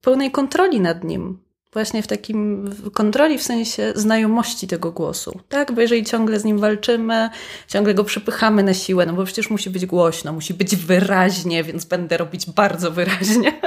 pełnej 0.02 0.32
kontroli 0.32 0.82
nad 0.82 1.04
nim 1.04 1.47
właśnie 1.74 2.04
w 2.04 2.08
takim 2.08 2.70
kontroli, 2.94 3.38
w 3.38 3.44
sensie 3.44 3.94
znajomości 3.96 4.68
tego 4.68 4.92
głosu, 4.92 5.40
tak? 5.50 5.72
Bo 5.72 5.82
jeżeli 5.82 6.06
ciągle 6.06 6.40
z 6.40 6.44
nim 6.44 6.60
walczymy, 6.60 7.30
ciągle 7.68 7.94
go 7.94 8.04
przypychamy 8.04 8.64
na 8.64 8.74
siłę, 8.74 9.06
no 9.06 9.14
bo 9.14 9.26
przecież 9.26 9.50
musi 9.50 9.70
być 9.70 9.86
głośno, 9.86 10.34
musi 10.34 10.54
być 10.54 10.76
wyraźnie, 10.76 11.64
więc 11.64 11.86
będę 11.86 12.18
robić 12.18 12.46
bardzo 12.52 12.92
wyraźnie. 12.92 13.54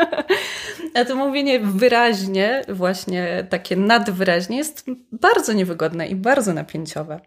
A 0.95 1.05
to 1.05 1.17
mówienie 1.17 1.61
wyraźnie, 1.61 2.65
właśnie 2.69 3.47
takie 3.51 3.77
nadwyraźnie 3.77 4.57
jest 4.57 4.85
bardzo 5.13 5.53
niewygodne 5.53 6.09
i 6.09 6.15
bardzo 6.15 6.53
napięciowe. 6.53 7.21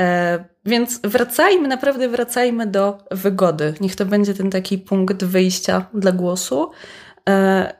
E, 0.00 0.44
więc 0.64 1.00
wracajmy, 1.04 1.68
naprawdę 1.68 2.08
wracajmy 2.08 2.66
do 2.66 2.98
wygody. 3.10 3.74
Niech 3.80 3.96
to 3.96 4.06
będzie 4.06 4.34
ten 4.34 4.50
taki 4.50 4.78
punkt 4.78 5.24
wyjścia 5.24 5.86
dla 5.94 6.12
głosu. 6.12 6.70
E, 7.28 7.74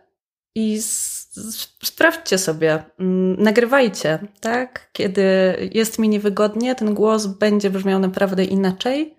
I 0.54 0.82
z 0.82 1.23
sprawdźcie 1.84 2.38
sobie, 2.38 2.84
mm, 2.98 3.42
nagrywajcie, 3.42 4.18
tak? 4.40 4.88
Kiedy 4.92 5.24
jest 5.72 5.98
mi 5.98 6.08
niewygodnie, 6.08 6.74
ten 6.74 6.94
głos 6.94 7.26
będzie 7.26 7.70
brzmiał 7.70 7.98
naprawdę 7.98 8.44
inaczej 8.44 9.16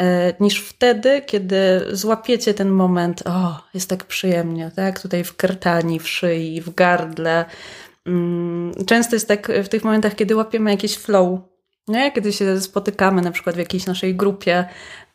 e, 0.00 0.34
niż 0.40 0.60
wtedy, 0.60 1.22
kiedy 1.26 1.56
złapiecie 1.92 2.54
ten 2.54 2.68
moment, 2.68 3.22
o, 3.26 3.60
jest 3.74 3.90
tak 3.90 4.04
przyjemnie, 4.04 4.70
tak? 4.76 5.00
Tutaj 5.00 5.24
w 5.24 5.36
krtani, 5.36 6.00
w 6.00 6.08
szyi, 6.08 6.60
w 6.60 6.74
gardle. 6.74 7.44
Mm, 8.06 8.72
często 8.86 9.16
jest 9.16 9.28
tak 9.28 9.52
w 9.64 9.68
tych 9.68 9.84
momentach, 9.84 10.14
kiedy 10.14 10.36
łapiemy 10.36 10.70
jakiś 10.70 10.96
flow, 10.96 11.40
nie? 11.88 12.12
Kiedy 12.12 12.32
się 12.32 12.60
spotykamy 12.60 13.22
na 13.22 13.30
przykład 13.30 13.56
w 13.56 13.58
jakiejś 13.58 13.86
naszej 13.86 14.14
grupie 14.14 14.64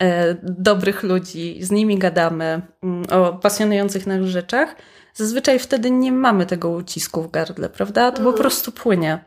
e, 0.02 0.36
dobrych 0.44 1.04
ludzi, 1.04 1.58
z 1.62 1.72
nimi 1.72 1.98
gadamy 1.98 2.62
mm, 2.84 3.06
o 3.12 3.34
pasjonujących 3.34 4.08
nas 4.08 4.26
rzeczach, 4.26 4.76
Zazwyczaj 5.20 5.60
wtedy 5.60 5.92
nie 5.92 6.12
mamy 6.12 6.46
tego 6.46 6.70
ucisku 6.70 7.22
w 7.22 7.32
gardle, 7.32 7.70
prawda? 7.70 8.12
To 8.12 8.18
po 8.18 8.30
mhm. 8.30 8.38
prostu 8.38 8.72
płynie. 8.72 9.26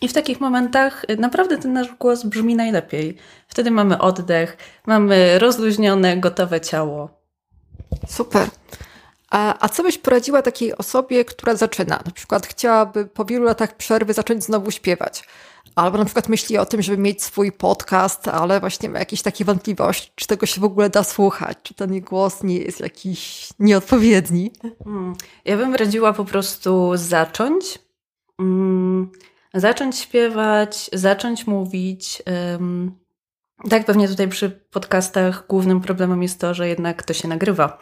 I 0.00 0.08
w 0.08 0.12
takich 0.12 0.40
momentach 0.40 1.04
naprawdę 1.18 1.58
ten 1.58 1.72
nasz 1.72 1.94
głos 1.94 2.24
brzmi 2.24 2.56
najlepiej. 2.56 3.16
Wtedy 3.48 3.70
mamy 3.70 3.98
oddech, 3.98 4.56
mamy 4.86 5.38
rozluźnione, 5.38 6.16
gotowe 6.16 6.60
ciało. 6.60 7.20
Super. 8.08 8.48
A, 9.30 9.64
a 9.64 9.68
co 9.68 9.82
byś 9.82 9.98
poradziła 9.98 10.42
takiej 10.42 10.76
osobie, 10.76 11.24
która 11.24 11.54
zaczyna? 11.54 12.00
Na 12.06 12.12
przykład 12.12 12.46
chciałaby 12.46 13.06
po 13.06 13.24
wielu 13.24 13.44
latach 13.44 13.76
przerwy 13.76 14.12
zacząć 14.12 14.44
znowu 14.44 14.70
śpiewać. 14.70 15.24
Albo 15.74 15.98
na 15.98 16.04
przykład 16.04 16.28
myśli 16.28 16.58
o 16.58 16.66
tym, 16.66 16.82
żeby 16.82 16.98
mieć 16.98 17.22
swój 17.22 17.52
podcast, 17.52 18.28
ale 18.28 18.60
właśnie 18.60 18.88
ma 18.88 18.98
jakieś 18.98 19.22
takie 19.22 19.44
wątpliwości, 19.44 20.12
czy 20.14 20.26
tego 20.26 20.46
się 20.46 20.60
w 20.60 20.64
ogóle 20.64 20.90
da 20.90 21.04
słuchać, 21.04 21.58
czy 21.62 21.74
ten 21.74 22.00
głos 22.00 22.42
nie 22.42 22.58
jest 22.58 22.80
jakiś 22.80 23.48
nieodpowiedni. 23.58 24.52
Hmm. 24.84 25.14
Ja 25.44 25.56
bym 25.56 25.74
radziła 25.74 26.12
po 26.12 26.24
prostu 26.24 26.92
zacząć. 26.94 27.78
Hmm. 28.40 29.10
Zacząć 29.54 29.98
śpiewać, 29.98 30.90
zacząć 30.92 31.46
mówić. 31.46 32.22
Tak, 33.70 33.84
pewnie 33.84 34.08
tutaj 34.08 34.28
przy 34.28 34.50
podcastach 34.50 35.46
głównym 35.46 35.80
problemem 35.80 36.22
jest 36.22 36.40
to, 36.40 36.54
że 36.54 36.68
jednak 36.68 37.02
to 37.02 37.14
się 37.14 37.28
nagrywa, 37.28 37.78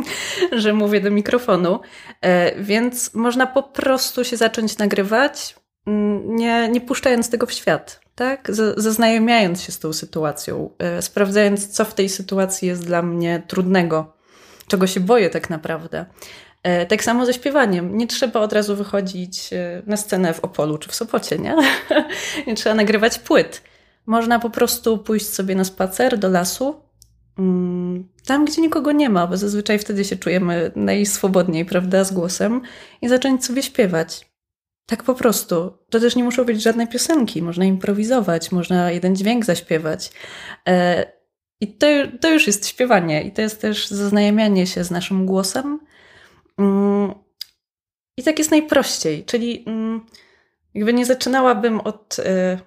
że 0.52 0.72
mówię 0.72 1.00
do 1.00 1.10
mikrofonu, 1.10 1.80
e, 2.20 2.62
więc 2.62 3.14
można 3.14 3.46
po 3.46 3.62
prostu 3.62 4.24
się 4.24 4.36
zacząć 4.36 4.78
nagrywać, 4.78 5.56
nie, 6.26 6.68
nie 6.68 6.80
puszczając 6.80 7.30
tego 7.30 7.46
w 7.46 7.52
świat, 7.52 8.00
tak? 8.14 8.48
Zaznajamiając 8.76 9.62
się 9.62 9.72
z 9.72 9.78
tą 9.78 9.92
sytuacją, 9.92 10.70
e, 10.78 11.02
sprawdzając, 11.02 11.68
co 11.68 11.84
w 11.84 11.94
tej 11.94 12.08
sytuacji 12.08 12.68
jest 12.68 12.86
dla 12.86 13.02
mnie 13.02 13.42
trudnego, 13.46 14.12
czego 14.68 14.86
się 14.86 15.00
boję 15.00 15.30
tak 15.30 15.50
naprawdę. 15.50 16.06
E, 16.62 16.86
tak 16.86 17.04
samo 17.04 17.26
ze 17.26 17.34
śpiewaniem. 17.34 17.96
Nie 17.96 18.06
trzeba 18.06 18.40
od 18.40 18.52
razu 18.52 18.76
wychodzić 18.76 19.52
e, 19.52 19.82
na 19.86 19.96
scenę 19.96 20.34
w 20.34 20.40
Opolu 20.40 20.78
czy 20.78 20.88
w 20.88 20.94
Sopocie, 20.94 21.38
nie? 21.38 21.56
nie 22.46 22.54
trzeba 22.54 22.74
nagrywać 22.74 23.18
płyt. 23.18 23.62
Można 24.06 24.38
po 24.38 24.50
prostu 24.50 24.98
pójść 24.98 25.28
sobie 25.28 25.54
na 25.54 25.64
spacer 25.64 26.18
do 26.18 26.28
lasu, 26.28 26.80
mm, 27.38 28.08
tam, 28.26 28.44
gdzie 28.44 28.62
nikogo 28.62 28.92
nie 28.92 29.10
ma, 29.10 29.26
bo 29.26 29.36
zazwyczaj 29.36 29.78
wtedy 29.78 30.04
się 30.04 30.16
czujemy 30.16 30.72
najswobodniej, 30.76 31.64
prawda, 31.64 32.04
z 32.04 32.12
głosem 32.12 32.60
i 33.02 33.08
zacząć 33.08 33.44
sobie 33.44 33.62
śpiewać. 33.62 34.25
Tak 34.86 35.02
po 35.02 35.14
prostu. 35.14 35.78
To 35.90 36.00
też 36.00 36.16
nie 36.16 36.24
muszą 36.24 36.44
być 36.44 36.62
żadne 36.62 36.86
piosenki. 36.86 37.42
Można 37.42 37.64
improwizować, 37.64 38.52
można 38.52 38.90
jeden 38.90 39.16
dźwięk 39.16 39.44
zaśpiewać. 39.44 40.10
E, 40.68 41.06
I 41.60 41.72
to, 41.72 41.86
to 42.20 42.30
już 42.30 42.46
jest 42.46 42.68
śpiewanie, 42.68 43.22
i 43.22 43.32
to 43.32 43.42
jest 43.42 43.60
też 43.60 43.88
zaznajamianie 43.88 44.66
się 44.66 44.84
z 44.84 44.90
naszym 44.90 45.26
głosem. 45.26 45.80
Mm, 46.58 47.14
I 48.16 48.22
tak 48.22 48.38
jest 48.38 48.50
najprościej, 48.50 49.24
czyli 49.24 49.64
mm, 49.66 50.06
jakby 50.74 50.92
nie 50.92 51.06
zaczynałabym 51.06 51.80
od 51.80 52.16
e, 52.18 52.58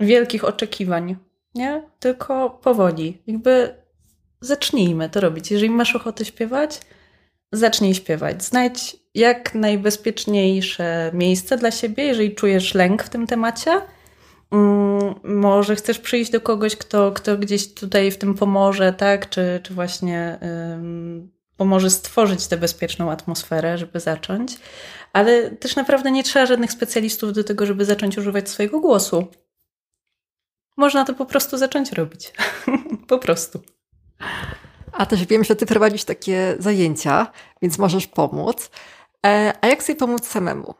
wielkich 0.00 0.44
oczekiwań, 0.44 1.16
nie? 1.54 1.82
Tylko 1.98 2.50
powoli. 2.50 3.22
Jakby 3.26 3.74
zacznijmy 4.40 5.10
to 5.10 5.20
robić. 5.20 5.50
Jeżeli 5.50 5.70
masz 5.70 5.96
ochotę 5.96 6.24
śpiewać, 6.24 6.80
zacznij 7.52 7.94
śpiewać. 7.94 8.44
Znajdź 8.44 8.96
jak 9.16 9.54
najbezpieczniejsze 9.54 11.10
miejsce 11.14 11.56
dla 11.56 11.70
siebie, 11.70 12.04
jeżeli 12.04 12.34
czujesz 12.34 12.74
lęk 12.74 13.02
w 13.02 13.08
tym 13.08 13.26
temacie. 13.26 13.80
Mm, 14.50 15.14
może 15.24 15.76
chcesz 15.76 15.98
przyjść 15.98 16.30
do 16.30 16.40
kogoś, 16.40 16.76
kto, 16.76 17.12
kto 17.12 17.38
gdzieś 17.38 17.74
tutaj 17.74 18.10
w 18.10 18.18
tym 18.18 18.34
pomoże, 18.34 18.92
tak? 18.92 19.28
Czy, 19.28 19.60
czy 19.62 19.74
właśnie 19.74 20.38
pomoże 21.56 21.90
stworzyć 21.90 22.46
tę 22.46 22.56
bezpieczną 22.56 23.10
atmosferę, 23.10 23.78
żeby 23.78 24.00
zacząć, 24.00 24.58
ale 25.12 25.50
też 25.50 25.76
naprawdę 25.76 26.10
nie 26.10 26.24
trzeba 26.24 26.46
żadnych 26.46 26.72
specjalistów 26.72 27.32
do 27.32 27.44
tego, 27.44 27.66
żeby 27.66 27.84
zacząć 27.84 28.18
używać 28.18 28.48
swojego 28.50 28.80
głosu. 28.80 29.26
Można 30.76 31.04
to 31.04 31.14
po 31.14 31.26
prostu 31.26 31.58
zacząć 31.58 31.92
robić. 31.92 32.32
po 33.08 33.18
prostu. 33.18 33.60
A 34.92 35.06
też 35.06 35.26
wiem, 35.26 35.44
że 35.44 35.56
ty 35.56 35.66
prowadzisz 35.66 36.04
takie 36.04 36.56
zajęcia, 36.58 37.32
więc 37.62 37.78
możesz 37.78 38.06
pomóc. 38.06 38.70
E, 39.26 39.52
a 39.60 39.66
jak 39.66 39.82
sobie 39.82 39.96
pomóc 39.96 40.26
samemu? 40.26 40.74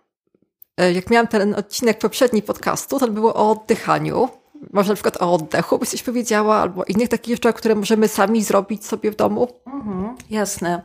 E, 0.77 0.93
jak 0.93 1.11
miałam 1.11 1.27
ten 1.27 1.55
odcinek 1.55 1.99
poprzedni 1.99 2.43
podcastu, 2.43 2.99
to 2.99 3.09
było 3.09 3.35
o 3.35 3.51
oddychaniu. 3.51 4.29
Może 4.73 4.89
na 4.89 4.95
przykład 4.95 5.23
o 5.23 5.33
oddechu 5.33 5.79
byś 5.79 5.89
coś 5.89 6.03
powiedziała, 6.03 6.57
albo 6.57 6.85
innych 6.85 7.09
takich 7.09 7.35
rzeczach, 7.35 7.55
które 7.55 7.75
możemy 7.75 8.09
sami 8.09 8.43
zrobić 8.43 8.87
sobie 8.87 9.11
w 9.11 9.17
domu? 9.17 9.49
Mhm, 9.67 10.17
jasne. 10.31 10.83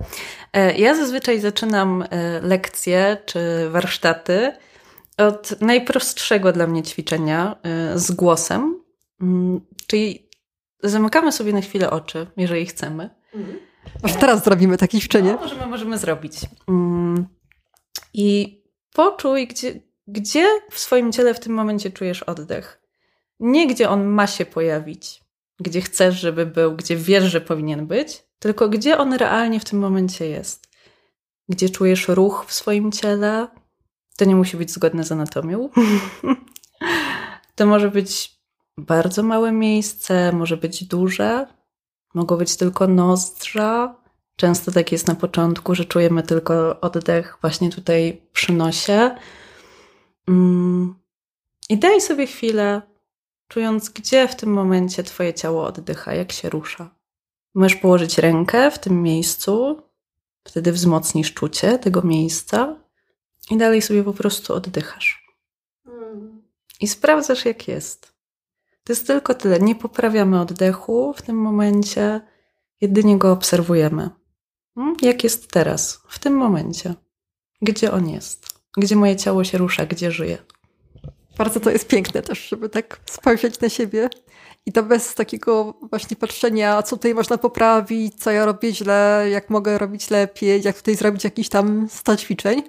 E, 0.53 0.77
ja 0.77 0.95
zazwyczaj 0.95 1.39
zaczynam 1.39 2.03
lekcje 2.41 3.17
czy 3.25 3.69
warsztaty 3.69 4.51
od 5.17 5.61
najprostszego 5.61 6.51
dla 6.51 6.67
mnie 6.67 6.83
ćwiczenia 6.83 7.55
z 7.95 8.11
głosem. 8.11 8.81
Mm, 9.21 9.61
czyli 9.87 10.29
zamykamy 10.83 11.31
sobie 11.31 11.53
na 11.53 11.61
chwilę 11.61 11.89
oczy, 11.89 12.27
jeżeli 12.37 12.65
chcemy. 12.65 13.09
Mhm. 13.33 13.59
Może 14.03 14.15
teraz 14.15 14.43
zrobimy 14.43 14.77
takie 14.77 14.99
ćwiczenie? 14.99 15.31
No, 15.31 15.37
możemy, 15.37 15.67
możemy 15.67 15.97
zrobić. 15.97 16.33
I 18.13 18.61
poczuj, 18.93 19.47
gdzie, 19.47 19.79
gdzie 20.07 20.47
w 20.71 20.79
swoim 20.79 21.11
ciele 21.11 21.33
w 21.33 21.39
tym 21.39 21.53
momencie 21.53 21.91
czujesz 21.91 22.23
oddech. 22.23 22.81
Nie 23.39 23.67
gdzie 23.67 23.89
on 23.89 24.05
ma 24.05 24.27
się 24.27 24.45
pojawić, 24.45 25.23
gdzie 25.59 25.81
chcesz, 25.81 26.19
żeby 26.19 26.45
był, 26.45 26.75
gdzie 26.75 26.95
wiesz, 26.95 27.23
że 27.23 27.41
powinien 27.41 27.87
być, 27.87 28.23
tylko 28.39 28.69
gdzie 28.69 28.97
on 28.97 29.13
realnie 29.13 29.59
w 29.59 29.65
tym 29.65 29.79
momencie 29.79 30.27
jest. 30.29 30.67
Gdzie 31.49 31.69
czujesz 31.69 32.07
ruch 32.07 32.45
w 32.47 32.53
swoim 32.53 32.91
ciele. 32.91 33.47
To 34.17 34.25
nie 34.25 34.35
musi 34.35 34.57
być 34.57 34.71
zgodne 34.71 35.03
z 35.03 35.11
anatomią. 35.11 35.69
to 37.55 37.65
może 37.65 37.91
być 37.91 38.41
bardzo 38.77 39.23
małe 39.23 39.51
miejsce, 39.51 40.31
może 40.31 40.57
być 40.57 40.83
duże, 40.83 41.47
mogą 42.13 42.37
być 42.37 42.55
tylko 42.55 42.87
nozdrza. 42.87 44.00
Często 44.41 44.71
tak 44.71 44.91
jest 44.91 45.07
na 45.07 45.15
początku, 45.15 45.75
że 45.75 45.85
czujemy 45.85 46.23
tylko 46.23 46.79
oddech 46.79 47.37
właśnie 47.41 47.69
tutaj 47.69 48.21
przy 48.33 48.53
nosie. 48.53 49.15
Mm. 50.27 50.95
I 51.69 51.77
daj 51.77 52.01
sobie 52.01 52.27
chwilę, 52.27 52.81
czując, 53.47 53.89
gdzie 53.89 54.27
w 54.27 54.35
tym 54.35 54.53
momencie 54.53 55.03
Twoje 55.03 55.33
ciało 55.33 55.65
oddycha, 55.65 56.13
jak 56.13 56.31
się 56.31 56.49
rusza. 56.49 56.95
Możesz 57.55 57.75
położyć 57.75 58.17
rękę 58.17 58.71
w 58.71 58.79
tym 58.79 59.03
miejscu, 59.03 59.81
wtedy 60.43 60.71
wzmocnisz 60.71 61.33
czucie 61.33 61.79
tego 61.79 62.01
miejsca 62.01 62.75
i 63.51 63.57
dalej 63.57 63.81
sobie 63.81 64.03
po 64.03 64.13
prostu 64.13 64.53
oddychasz. 64.53 65.25
I 66.79 66.87
sprawdzasz, 66.87 67.45
jak 67.45 67.67
jest. 67.67 68.13
To 68.83 68.93
jest 68.93 69.07
tylko 69.07 69.33
tyle. 69.33 69.59
Nie 69.59 69.75
poprawiamy 69.75 70.41
oddechu 70.41 71.13
w 71.17 71.21
tym 71.21 71.35
momencie, 71.35 72.21
jedynie 72.81 73.17
go 73.17 73.31
obserwujemy. 73.31 74.20
Hmm? 74.75 74.95
Jak 75.01 75.23
jest 75.23 75.51
teraz, 75.51 76.01
w 76.07 76.19
tym 76.19 76.33
momencie? 76.33 76.93
Gdzie 77.61 77.91
on 77.91 78.09
jest? 78.09 78.45
Gdzie 78.77 78.95
moje 78.95 79.15
ciało 79.15 79.43
się 79.43 79.57
rusza? 79.57 79.85
Gdzie 79.85 80.11
żyje? 80.11 80.37
Bardzo 81.37 81.59
to 81.59 81.71
jest 81.71 81.87
piękne 81.87 82.21
też, 82.21 82.47
żeby 82.49 82.69
tak 82.69 82.99
spojrzeć 83.05 83.59
na 83.59 83.69
siebie 83.69 84.09
i 84.65 84.71
to 84.71 84.83
bez 84.83 85.15
takiego 85.15 85.73
właśnie 85.89 86.17
patrzenia, 86.17 86.83
co 86.83 86.97
tutaj 86.97 87.13
można 87.13 87.37
poprawić, 87.37 88.23
co 88.23 88.31
ja 88.31 88.45
robię 88.45 88.73
źle, 88.73 89.27
jak 89.31 89.49
mogę 89.49 89.77
robić 89.77 90.09
lepiej, 90.09 90.61
jak 90.61 90.77
tutaj 90.77 90.95
zrobić 90.95 91.23
jakiś 91.23 91.49
tam 91.49 91.87
100 91.89 92.17
ćwiczeń. 92.17 92.63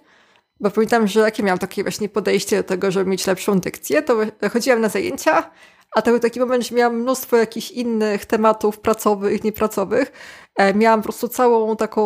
Bo 0.60 0.70
pamiętam, 0.70 1.06
że 1.08 1.20
jakie 1.20 1.42
miałam 1.42 1.58
takie 1.58 1.82
właśnie 1.82 2.08
podejście 2.08 2.56
do 2.56 2.62
tego, 2.62 2.90
żeby 2.90 3.10
mieć 3.10 3.26
lepszą 3.26 3.60
dykcję, 3.60 4.02
to 4.02 4.16
chodziłam 4.52 4.80
na 4.80 4.88
zajęcia 4.88 5.50
a 5.94 6.02
to 6.02 6.10
był 6.10 6.20
taki 6.20 6.40
moment, 6.40 6.66
że 6.66 6.74
miałam 6.74 6.96
mnóstwo 6.96 7.36
jakichś 7.36 7.70
innych 7.70 8.26
tematów 8.26 8.78
pracowych, 8.78 9.44
niepracowych. 9.44 10.12
E, 10.56 10.74
miałam 10.74 11.00
po 11.00 11.04
prostu 11.04 11.28
całą 11.28 11.76
taką, 11.76 12.02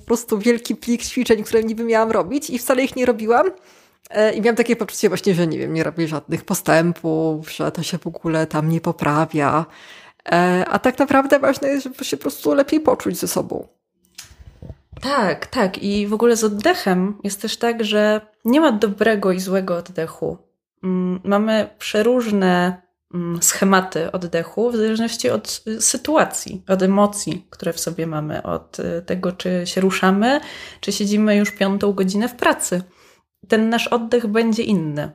po 0.00 0.06
prostu 0.06 0.38
wielki 0.38 0.76
plik 0.76 1.02
ćwiczeń, 1.02 1.42
które 1.42 1.62
niby 1.64 1.84
miałam 1.84 2.10
robić 2.10 2.50
i 2.50 2.58
wcale 2.58 2.82
ich 2.82 2.96
nie 2.96 3.06
robiłam. 3.06 3.46
E, 4.10 4.32
I 4.32 4.40
miałam 4.40 4.56
takie 4.56 4.76
poczucie 4.76 5.08
właśnie, 5.08 5.34
że 5.34 5.46
nie 5.46 5.58
wiem, 5.58 5.72
nie 5.72 5.84
robię 5.84 6.08
żadnych 6.08 6.44
postępów, 6.44 7.52
że 7.52 7.72
to 7.72 7.82
się 7.82 7.98
w 7.98 8.06
ogóle 8.06 8.46
tam 8.46 8.68
nie 8.68 8.80
poprawia. 8.80 9.66
E, 10.32 10.64
a 10.68 10.78
tak 10.78 10.98
naprawdę 10.98 11.38
ważne 11.38 11.68
jest, 11.68 11.84
żeby 11.84 12.04
się 12.04 12.16
po 12.16 12.22
prostu 12.22 12.54
lepiej 12.54 12.80
poczuć 12.80 13.18
ze 13.18 13.28
sobą. 13.28 13.68
Tak, 15.00 15.46
tak. 15.46 15.82
I 15.82 16.06
w 16.06 16.14
ogóle 16.14 16.36
z 16.36 16.44
oddechem 16.44 17.18
jest 17.24 17.42
też 17.42 17.56
tak, 17.56 17.84
że 17.84 18.20
nie 18.44 18.60
ma 18.60 18.72
dobrego 18.72 19.32
i 19.32 19.40
złego 19.40 19.76
oddechu. 19.76 20.38
Mm, 20.84 21.20
mamy 21.24 21.68
przeróżne 21.78 22.82
schematy 23.40 24.12
oddechu 24.12 24.70
w 24.70 24.76
zależności 24.76 25.30
od 25.30 25.62
y, 25.66 25.80
sytuacji, 25.80 26.62
od 26.68 26.82
emocji, 26.82 27.46
które 27.50 27.72
w 27.72 27.80
sobie 27.80 28.06
mamy, 28.06 28.42
od 28.42 28.78
y, 28.78 29.02
tego, 29.06 29.32
czy 29.32 29.62
się 29.64 29.80
ruszamy, 29.80 30.40
czy 30.80 30.92
siedzimy 30.92 31.36
już 31.36 31.50
piątą 31.50 31.92
godzinę 31.92 32.28
w 32.28 32.34
pracy. 32.34 32.82
Ten 33.48 33.68
nasz 33.68 33.88
oddech 33.88 34.26
będzie 34.26 34.62
inny. 34.62 35.10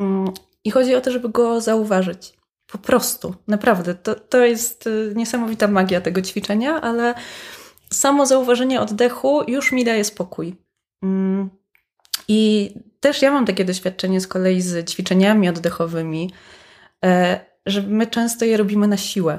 Mm, 0.00 0.32
I 0.64 0.70
chodzi 0.70 0.94
o 0.94 1.00
to, 1.00 1.10
żeby 1.12 1.28
go 1.28 1.60
zauważyć. 1.60 2.32
Po 2.66 2.78
prostu, 2.78 3.34
naprawdę. 3.48 3.94
To, 3.94 4.14
to 4.14 4.44
jest 4.44 4.86
y, 4.86 5.12
niesamowita 5.16 5.68
magia 5.68 6.00
tego 6.00 6.22
ćwiczenia, 6.22 6.80
ale 6.80 7.14
samo 7.92 8.26
zauważenie 8.26 8.80
oddechu 8.80 9.42
już 9.46 9.72
mi 9.72 9.84
daje 9.84 10.04
spokój. 10.04 10.56
Mm, 11.02 11.50
I 12.28 12.70
też 13.00 13.22
ja 13.22 13.32
mam 13.32 13.46
takie 13.46 13.64
doświadczenie 13.64 14.20
z 14.20 14.26
kolei 14.26 14.60
z 14.60 14.90
ćwiczeniami 14.90 15.48
oddechowymi 15.48 16.30
że 17.66 17.82
my 17.82 18.06
często 18.06 18.44
je 18.44 18.56
robimy 18.56 18.88
na 18.88 18.96
siłę. 18.96 19.38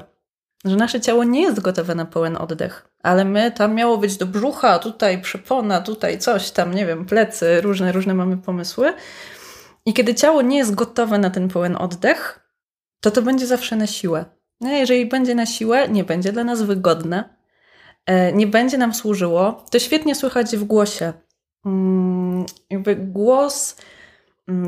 Że 0.64 0.76
nasze 0.76 1.00
ciało 1.00 1.24
nie 1.24 1.42
jest 1.42 1.60
gotowe 1.60 1.94
na 1.94 2.04
pełen 2.04 2.36
oddech, 2.36 2.88
ale 3.02 3.24
my 3.24 3.52
tam 3.52 3.74
miało 3.74 3.98
być 3.98 4.16
do 4.16 4.26
brzucha, 4.26 4.78
tutaj 4.78 5.20
przepona, 5.22 5.80
tutaj 5.80 6.18
coś 6.18 6.50
tam, 6.50 6.74
nie 6.74 6.86
wiem, 6.86 7.06
plecy, 7.06 7.60
różne, 7.60 7.92
różne 7.92 8.14
mamy 8.14 8.36
pomysły. 8.36 8.92
I 9.86 9.92
kiedy 9.92 10.14
ciało 10.14 10.42
nie 10.42 10.56
jest 10.56 10.74
gotowe 10.74 11.18
na 11.18 11.30
ten 11.30 11.48
pełen 11.48 11.76
oddech, 11.76 12.50
to 13.00 13.10
to 13.10 13.22
będzie 13.22 13.46
zawsze 13.46 13.76
na 13.76 13.86
siłę. 13.86 14.24
No, 14.60 14.70
jeżeli 14.70 15.06
będzie 15.06 15.34
na 15.34 15.46
siłę, 15.46 15.88
nie 15.88 16.04
będzie 16.04 16.32
dla 16.32 16.44
nas 16.44 16.62
wygodne, 16.62 17.36
e, 18.06 18.32
nie 18.32 18.46
będzie 18.46 18.78
nam 18.78 18.94
służyło. 18.94 19.64
To 19.70 19.78
świetnie 19.78 20.14
słychać 20.14 20.56
w 20.56 20.64
głosie. 20.64 21.12
Mm, 21.66 22.46
jakby 22.70 22.96
głos, 22.96 23.76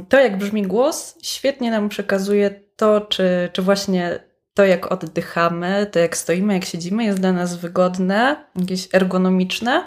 to 0.09 0.21
jak 0.21 0.39
brzmi 0.39 0.63
głos, 0.63 1.19
świetnie 1.23 1.71
nam 1.71 1.89
przekazuje 1.89 2.61
to, 2.77 3.01
czy, 3.01 3.51
czy 3.53 3.63
właśnie 3.63 4.19
to, 4.55 4.65
jak 4.65 4.93
oddychamy, 4.93 5.87
to 5.93 5.99
jak 5.99 6.17
stoimy, 6.17 6.55
jak 6.55 6.65
siedzimy, 6.65 7.05
jest 7.05 7.21
dla 7.21 7.33
nas 7.33 7.57
wygodne, 7.57 8.45
jakieś 8.61 8.89
ergonomiczne, 8.95 9.85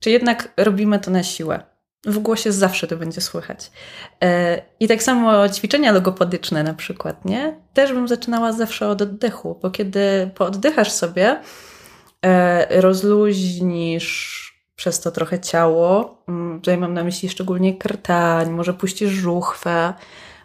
czy 0.00 0.10
jednak 0.10 0.52
robimy 0.56 0.98
to 0.98 1.10
na 1.10 1.22
siłę. 1.22 1.62
W 2.06 2.18
głosie 2.18 2.52
zawsze 2.52 2.86
to 2.86 2.96
będzie 2.96 3.20
słychać. 3.20 3.70
E, 4.24 4.62
I 4.80 4.88
tak 4.88 5.02
samo 5.02 5.48
ćwiczenia 5.48 5.92
logopodyczne 5.92 6.62
na 6.62 6.74
przykład, 6.74 7.24
nie? 7.24 7.60
Też 7.74 7.92
bym 7.92 8.08
zaczynała 8.08 8.52
zawsze 8.52 8.88
od 8.88 9.02
oddechu, 9.02 9.58
bo 9.62 9.70
kiedy 9.70 10.30
pooddychasz 10.34 10.92
sobie, 10.92 11.40
e, 12.22 12.80
rozluźnisz 12.80 14.45
przez 14.76 15.00
to 15.00 15.10
trochę 15.10 15.40
ciało, 15.40 16.18
mm, 16.28 16.60
tutaj 16.60 16.78
mam 16.78 16.94
na 16.94 17.04
myśli 17.04 17.28
szczególnie 17.28 17.76
krtań, 17.76 18.50
może 18.50 18.74
puścisz 18.74 19.10
żuchwę, 19.10 19.94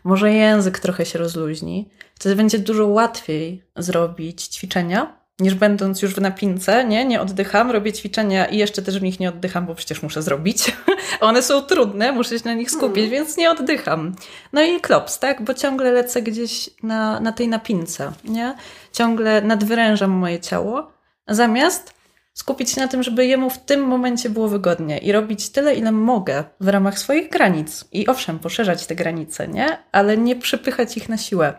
może 0.03 0.33
język 0.33 0.79
trochę 0.79 1.05
się 1.05 1.19
rozluźni, 1.19 1.89
wtedy 2.15 2.35
będzie 2.35 2.59
dużo 2.59 2.87
łatwiej 2.87 3.63
zrobić 3.75 4.43
ćwiczenia, 4.43 5.21
niż 5.41 5.55
będąc 5.55 6.01
już 6.01 6.15
w 6.15 6.21
napince, 6.21 6.85
nie, 6.85 7.05
nie 7.05 7.21
oddycham, 7.21 7.71
robię 7.71 7.93
ćwiczenia 7.93 8.45
i 8.45 8.57
jeszcze 8.57 8.81
też 8.81 8.99
w 8.99 9.03
nich 9.03 9.19
nie 9.19 9.29
oddycham, 9.29 9.65
bo 9.65 9.75
przecież 9.75 10.03
muszę 10.03 10.21
zrobić. 10.21 10.77
One 11.19 11.41
są 11.41 11.61
trudne, 11.61 12.11
muszę 12.11 12.39
się 12.39 12.45
na 12.45 12.53
nich 12.53 12.71
skupić, 12.71 12.97
mm. 12.97 13.11
więc 13.11 13.37
nie 13.37 13.51
oddycham. 13.51 14.15
No 14.53 14.61
i 14.61 14.79
klops, 14.79 15.19
tak, 15.19 15.41
bo 15.41 15.53
ciągle 15.53 15.91
lecę 15.91 16.21
gdzieś 16.21 16.69
na, 16.83 17.19
na 17.19 17.31
tej 17.31 17.47
napince, 17.47 18.11
nie? 18.23 18.55
Ciągle 18.93 19.41
nadwyrężam 19.41 20.11
moje 20.11 20.39
ciało, 20.39 20.91
zamiast 21.27 22.00
skupić 22.33 22.71
się 22.71 22.81
na 22.81 22.87
tym, 22.87 23.03
żeby 23.03 23.25
jemu 23.25 23.49
w 23.49 23.57
tym 23.57 23.81
momencie 23.81 24.29
było 24.29 24.47
wygodnie 24.47 24.97
i 24.97 25.11
robić 25.11 25.49
tyle, 25.49 25.75
ile 25.75 25.91
mogę 25.91 26.43
w 26.59 26.67
ramach 26.67 26.99
swoich 26.99 27.29
granic. 27.29 27.85
I 27.91 28.07
owszem, 28.07 28.39
poszerzać 28.39 28.85
te 28.85 28.95
granice, 28.95 29.47
nie? 29.47 29.77
Ale 29.91 30.17
nie 30.17 30.35
przepychać 30.35 30.97
ich 30.97 31.09
na 31.09 31.17
siłę. 31.17 31.53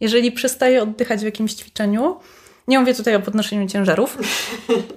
Jeżeli 0.00 0.32
przestaję 0.32 0.82
oddychać 0.82 1.20
w 1.20 1.24
jakimś 1.24 1.54
ćwiczeniu, 1.54 2.16
nie 2.68 2.78
mówię 2.78 2.94
tutaj 2.94 3.14
o 3.14 3.20
podnoszeniu 3.20 3.68
ciężarów, 3.68 4.18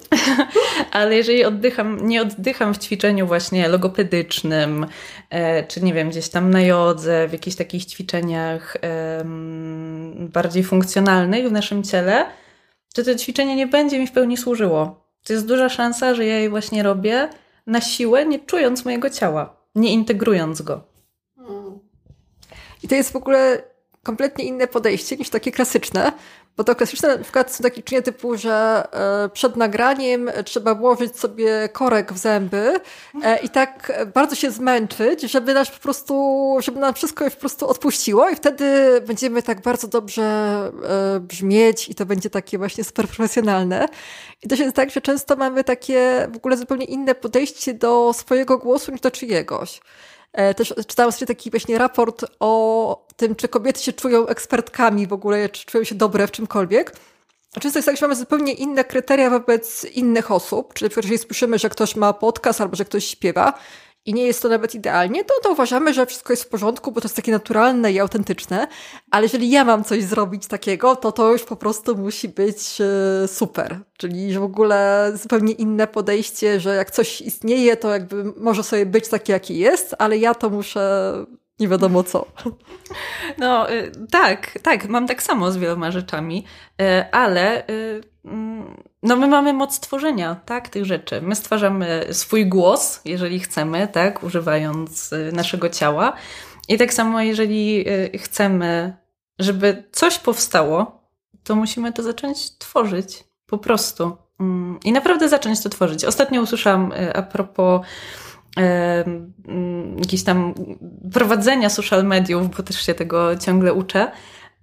ale 0.92 1.16
jeżeli 1.16 1.44
oddycham, 1.44 2.06
nie 2.06 2.22
oddycham 2.22 2.74
w 2.74 2.78
ćwiczeniu 2.78 3.26
właśnie 3.26 3.68
logopedycznym, 3.68 4.86
e, 5.30 5.64
czy 5.66 5.84
nie 5.84 5.94
wiem, 5.94 6.10
gdzieś 6.10 6.28
tam 6.28 6.50
na 6.50 6.62
jodze, 6.62 7.28
w 7.28 7.32
jakichś 7.32 7.56
takich 7.56 7.84
ćwiczeniach 7.84 8.76
bardziej 10.18 10.64
funkcjonalnych 10.64 11.48
w 11.48 11.52
naszym 11.52 11.82
ciele, 11.82 12.26
to 12.94 13.04
to 13.04 13.14
ćwiczenie 13.14 13.56
nie 13.56 13.66
będzie 13.66 13.98
mi 13.98 14.06
w 14.06 14.12
pełni 14.12 14.36
służyło 14.36 15.03
to 15.24 15.32
jest 15.32 15.46
duża 15.46 15.68
szansa, 15.68 16.14
że 16.14 16.26
ja 16.26 16.38
je 16.38 16.50
właśnie 16.50 16.82
robię 16.82 17.28
na 17.66 17.80
siłę, 17.80 18.26
nie 18.26 18.38
czując 18.38 18.84
mojego 18.84 19.10
ciała, 19.10 19.56
nie 19.74 19.92
integrując 19.92 20.62
go. 20.62 20.84
I 22.82 22.88
to 22.88 22.94
jest 22.94 23.12
w 23.12 23.16
ogóle 23.16 23.62
kompletnie 24.02 24.44
inne 24.44 24.66
podejście 24.66 25.16
niż 25.16 25.30
takie 25.30 25.52
klasyczne, 25.52 26.12
bo 26.56 26.64
to 26.64 26.74
klasyczne 26.74 27.16
na 27.16 27.22
przykład 27.22 27.54
są 27.54 27.62
takie 27.62 27.82
czyny 27.82 28.02
typu, 28.02 28.36
że 28.36 28.86
e, 28.92 29.28
przed 29.28 29.56
nagraniem 29.56 30.30
trzeba 30.44 30.74
włożyć 30.74 31.18
sobie 31.18 31.68
korek 31.68 32.12
w 32.12 32.18
zęby 32.18 32.80
e, 33.22 33.38
i 33.38 33.48
tak 33.48 33.92
bardzo 34.14 34.36
się 34.36 34.50
zmęczyć, 34.50 35.22
żeby 35.22 35.54
nas 35.54 35.70
po 35.70 35.78
prostu, 35.78 36.56
żeby 36.60 36.80
nam 36.80 36.94
wszystko 36.94 37.24
już 37.24 37.34
po 37.34 37.40
prostu 37.40 37.68
odpuściło 37.68 38.30
i 38.30 38.36
wtedy 38.36 39.00
będziemy 39.06 39.42
tak 39.42 39.62
bardzo 39.62 39.88
dobrze 39.88 40.22
e, 40.24 41.20
brzmieć 41.20 41.88
i 41.88 41.94
to 41.94 42.06
będzie 42.06 42.30
takie 42.30 42.58
właśnie 42.58 42.84
super 42.84 43.08
profesjonalne. 43.08 43.88
I 44.42 44.48
to 44.48 44.54
jest 44.54 44.76
tak, 44.76 44.90
że 44.90 45.00
często 45.00 45.36
mamy 45.36 45.64
takie 45.64 46.28
w 46.32 46.36
ogóle 46.36 46.56
zupełnie 46.56 46.84
inne 46.84 47.14
podejście 47.14 47.74
do 47.74 48.12
swojego 48.12 48.58
głosu 48.58 48.92
niż 48.92 49.00
do 49.00 49.10
czyjegoś. 49.10 49.80
E, 50.34 50.54
też 50.54 50.74
czytałam 50.86 51.12
sobie 51.12 51.26
taki 51.26 51.50
właśnie 51.50 51.78
raport 51.78 52.24
o 52.40 53.06
tym, 53.16 53.34
czy 53.36 53.48
kobiety 53.48 53.82
się 53.82 53.92
czują 53.92 54.26
ekspertkami 54.26 55.06
w 55.06 55.12
ogóle, 55.12 55.48
czy 55.48 55.66
czują 55.66 55.84
się 55.84 55.94
dobre 55.94 56.26
w 56.26 56.30
czymkolwiek. 56.30 56.96
Często 57.60 57.78
jest 57.78 57.86
tak, 57.86 57.96
że 57.96 58.06
mamy 58.06 58.16
zupełnie 58.16 58.52
inne 58.52 58.84
kryteria 58.84 59.30
wobec 59.30 59.84
innych 59.84 60.30
osób. 60.30 60.74
Czyli 60.74 60.86
na 60.86 60.90
przykład, 60.90 61.04
jeżeli 61.04 61.18
słyszymy, 61.26 61.58
że 61.58 61.68
ktoś 61.68 61.96
ma 61.96 62.12
podcast 62.12 62.60
albo 62.60 62.76
że 62.76 62.84
ktoś 62.84 63.04
śpiewa 63.04 63.58
i 64.06 64.14
nie 64.14 64.26
jest 64.26 64.42
to 64.42 64.48
nawet 64.48 64.74
idealnie, 64.74 65.24
to, 65.24 65.34
to 65.42 65.52
uważamy, 65.52 65.94
że 65.94 66.06
wszystko 66.06 66.32
jest 66.32 66.44
w 66.44 66.48
porządku, 66.48 66.92
bo 66.92 67.00
to 67.00 67.04
jest 67.04 67.16
takie 67.16 67.32
naturalne 67.32 67.92
i 67.92 68.00
autentyczne. 68.00 68.66
Ale 69.10 69.22
jeżeli 69.22 69.50
ja 69.50 69.64
mam 69.64 69.84
coś 69.84 70.04
zrobić 70.04 70.46
takiego, 70.46 70.96
to 70.96 71.12
to 71.12 71.32
już 71.32 71.42
po 71.42 71.56
prostu 71.56 71.96
musi 71.96 72.28
być 72.28 72.80
e, 72.80 73.28
super. 73.28 73.80
Czyli 73.96 74.38
w 74.38 74.42
ogóle 74.42 75.12
zupełnie 75.14 75.52
inne 75.52 75.86
podejście, 75.86 76.60
że 76.60 76.74
jak 76.76 76.90
coś 76.90 77.20
istnieje, 77.20 77.76
to 77.76 77.90
jakby 77.90 78.24
może 78.36 78.62
sobie 78.62 78.86
być 78.86 79.08
takie, 79.08 79.32
jaki 79.32 79.58
jest, 79.58 79.94
ale 79.98 80.18
ja 80.18 80.34
to 80.34 80.50
muszę 80.50 81.12
nie 81.60 81.68
wiadomo 81.68 82.02
co. 82.02 82.26
No 83.38 83.72
y, 83.72 83.92
tak, 84.10 84.58
tak, 84.62 84.88
mam 84.88 85.06
tak 85.06 85.22
samo 85.22 85.52
z 85.52 85.56
wieloma 85.56 85.90
rzeczami, 85.90 86.44
y, 86.82 87.10
ale 87.12 87.68
y, 87.68 88.00
mm, 88.24 88.82
no 89.04 89.16
my 89.16 89.26
mamy 89.26 89.52
moc 89.52 89.80
tworzenia, 89.80 90.34
tak, 90.34 90.68
tych 90.68 90.84
rzeczy. 90.84 91.20
My 91.22 91.34
stwarzamy 91.34 92.06
swój 92.12 92.46
głos, 92.46 93.00
jeżeli 93.04 93.40
chcemy, 93.40 93.88
tak, 93.88 94.22
używając 94.22 95.10
naszego 95.32 95.68
ciała. 95.68 96.12
I 96.68 96.78
tak 96.78 96.94
samo, 96.94 97.20
jeżeli 97.20 97.84
chcemy, 98.18 98.96
żeby 99.38 99.84
coś 99.92 100.18
powstało, 100.18 101.04
to 101.44 101.56
musimy 101.56 101.92
to 101.92 102.02
zacząć 102.02 102.58
tworzyć. 102.58 103.24
Po 103.46 103.58
prostu. 103.58 104.16
Mm, 104.40 104.78
I 104.84 104.92
naprawdę 104.92 105.28
zacząć 105.28 105.62
to 105.62 105.68
tworzyć. 105.68 106.04
Ostatnio 106.04 106.42
usłyszałam 106.42 106.92
a 107.14 107.22
propos 107.22 107.86
jakieś 109.96 110.24
tam 110.24 110.54
prowadzenia 111.12 111.70
social 111.70 112.04
mediów, 112.04 112.56
bo 112.56 112.62
też 112.62 112.86
się 112.86 112.94
tego 112.94 113.36
ciągle 113.36 113.72
uczę, 113.72 114.12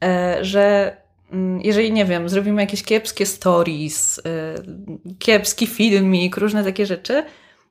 e, 0.04 0.38
że 0.42 0.98
mm, 0.98 1.01
jeżeli, 1.64 1.92
nie 1.92 2.06
wiem, 2.06 2.30
zrobimy 2.30 2.62
jakieś 2.62 2.84
kiepskie 2.84 3.26
stories, 3.26 4.22
e, 4.26 4.56
kiepski 5.20 5.68
filmik, 5.68 6.38
różne 6.38 6.64
takie 6.64 6.86
rzeczy, 6.86 7.24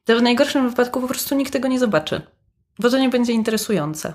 to 0.04 0.16
w 0.16 0.22
najgorszym 0.22 0.70
wypadku 0.70 1.00
po 1.00 1.08
prostu 1.08 1.34
nikt 1.34 1.52
tego 1.52 1.68
nie 1.68 1.78
zobaczy, 1.78 2.22
bo 2.78 2.90
to 2.90 2.98
nie 2.98 3.08
będzie 3.08 3.32
interesujące. 3.32 4.14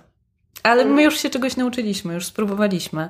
Ale 0.64 0.86
my 0.86 1.04
już 1.04 1.20
się 1.20 1.30
czegoś 1.30 1.56
nauczyliśmy, 1.58 2.14
już 2.14 2.26
spróbowaliśmy. 2.26 3.10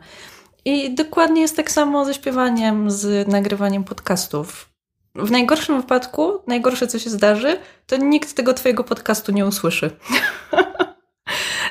I 0.66 0.96
dokładnie 0.96 1.42
jest 1.42 1.56
tak 1.56 1.72
samo 1.72 2.06
ze 2.06 2.14
śpiewaniem, 2.14 2.92
z 2.92 3.28
nagrywaniem 3.28 3.84
podcastów 3.84 4.76
w 5.16 5.32
najgorszym 5.32 5.82
wypadku, 5.82 6.42
najgorsze 6.48 6.88
co 6.88 7.00
się 7.00 7.10
zdarzy, 7.10 7.58
to 7.88 7.98
nikt 7.98 8.34
tego 8.34 8.54
twojego 8.54 8.84
podcastu 8.84 9.32
nie 9.32 9.46
usłyszy. 9.46 9.92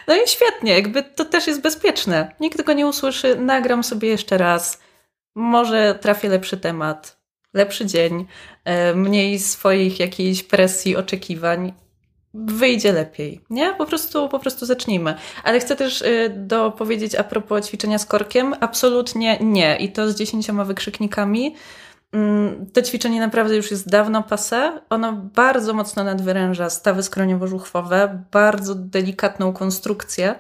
no 0.09 0.15
i 0.15 0.29
świetnie, 0.29 0.73
jakby 0.73 1.03
to 1.03 1.25
też 1.25 1.47
jest 1.47 1.61
bezpieczne. 1.61 2.35
Nikt 2.41 2.57
tego 2.57 2.73
nie 2.73 2.87
usłyszy, 2.87 3.37
nagram 3.37 3.85
sobie 3.85 4.09
jeszcze 4.09 4.39
raz. 4.39 4.81
Może 5.35 5.99
trafię 6.01 6.29
lepszy 6.29 6.57
temat, 6.57 7.19
lepszy 7.55 7.87
dzień, 7.87 8.27
e, 8.65 8.95
mniej 8.95 9.39
swoich 9.39 10.01
jakiejś 10.01 10.43
presji, 10.43 10.97
oczekiwań. 10.97 11.73
Wyjdzie 12.35 12.93
lepiej, 12.93 13.41
nie? 13.51 13.75
Po 13.79 13.87
prostu, 13.87 14.29
po 14.29 14.39
prostu 14.39 14.67
zacznijmy. 14.67 15.15
Ale 15.45 15.61
chcę 15.61 15.77
też 15.77 16.03
e, 16.03 16.29
dopowiedzieć 16.29 17.15
a 17.15 17.25
propos 17.25 17.67
ćwiczenia 17.69 17.99
z 17.99 18.07
korkiem. 18.07 18.55
Absolutnie 18.61 19.39
nie. 19.41 19.77
I 19.77 19.93
to 19.93 20.11
z 20.11 20.15
dziesięcioma 20.15 20.65
wykrzyknikami 20.65 21.55
to 22.73 22.83
ćwiczenie 22.83 23.21
naprawdę 23.21 23.57
już 23.57 23.71
jest 23.71 23.89
dawno 23.89 24.23
pase. 24.23 24.81
Ono 24.91 25.13
bardzo 25.13 25.75
mocno 25.75 26.05
nadwyręża 26.05 26.71
stawy 26.71 27.03
skroniowo-żuchwowe, 27.03 28.19
bardzo 28.33 28.75
delikatną 28.75 29.53
konstrukcję. 29.53 30.35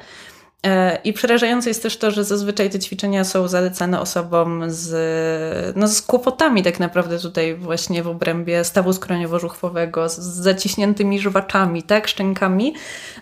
E, 0.66 0.98
I 1.04 1.12
przerażające 1.12 1.70
jest 1.70 1.82
też 1.82 1.96
to, 1.96 2.10
że 2.10 2.24
zazwyczaj 2.24 2.70
te 2.70 2.78
ćwiczenia 2.78 3.24
są 3.24 3.48
zalecane 3.48 4.00
osobom 4.00 4.64
z, 4.66 5.76
no, 5.76 5.88
z 5.88 6.02
kłopotami 6.02 6.62
tak 6.62 6.80
naprawdę 6.80 7.18
tutaj 7.18 7.54
właśnie 7.54 8.02
w 8.02 8.08
obrębie 8.08 8.64
stawu 8.64 8.90
skroniowo-żuchwowego, 8.90 10.08
z 10.08 10.18
zaciśniętymi 10.18 11.20
żwaczami, 11.20 11.82
tak, 11.82 12.08
szczękami, 12.08 12.74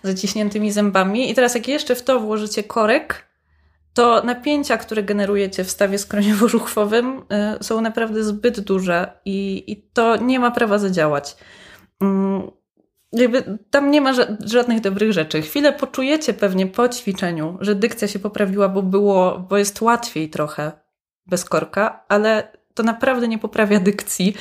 zaciśniętymi 0.02 0.72
zębami. 0.72 1.30
I 1.30 1.34
teraz 1.34 1.54
jak 1.54 1.68
jeszcze 1.68 1.94
w 1.94 2.02
to 2.02 2.20
włożycie 2.20 2.62
korek, 2.64 3.31
to 3.94 4.22
napięcia, 4.22 4.76
które 4.76 5.02
generujecie 5.02 5.64
w 5.64 5.70
stawie 5.70 5.98
skroniowo-żuchwowym 5.98 7.22
y, 7.60 7.64
są 7.64 7.80
naprawdę 7.80 8.24
zbyt 8.24 8.60
duże 8.60 9.12
i, 9.24 9.64
i 9.66 9.82
to 9.92 10.16
nie 10.16 10.40
ma 10.40 10.50
prawa 10.50 10.78
zadziałać. 10.78 11.36
Mm, 12.00 12.50
jakby 13.12 13.58
tam 13.70 13.90
nie 13.90 14.00
ma 14.00 14.12
żadnych 14.44 14.80
dobrych 14.80 15.12
rzeczy. 15.12 15.42
Chwilę 15.42 15.72
poczujecie 15.72 16.34
pewnie 16.34 16.66
po 16.66 16.88
ćwiczeniu, 16.88 17.58
że 17.60 17.74
dykcja 17.74 18.08
się 18.08 18.18
poprawiła, 18.18 18.68
bo 18.68 18.82
było, 18.82 19.38
bo 19.38 19.58
jest 19.58 19.82
łatwiej 19.82 20.30
trochę 20.30 20.72
bez 21.26 21.44
korka, 21.44 22.04
ale 22.08 22.52
to 22.74 22.82
naprawdę 22.82 23.28
nie 23.28 23.38
poprawia 23.38 23.80
dykcji 23.80 24.34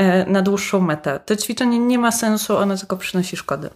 y, 0.00 0.30
na 0.30 0.42
dłuższą 0.42 0.80
metę. 0.80 1.20
To 1.26 1.36
ćwiczenie 1.36 1.78
nie 1.78 1.98
ma 1.98 2.12
sensu, 2.12 2.56
ono 2.56 2.76
tylko 2.76 2.96
przynosi 2.96 3.36
szkody. 3.36 3.70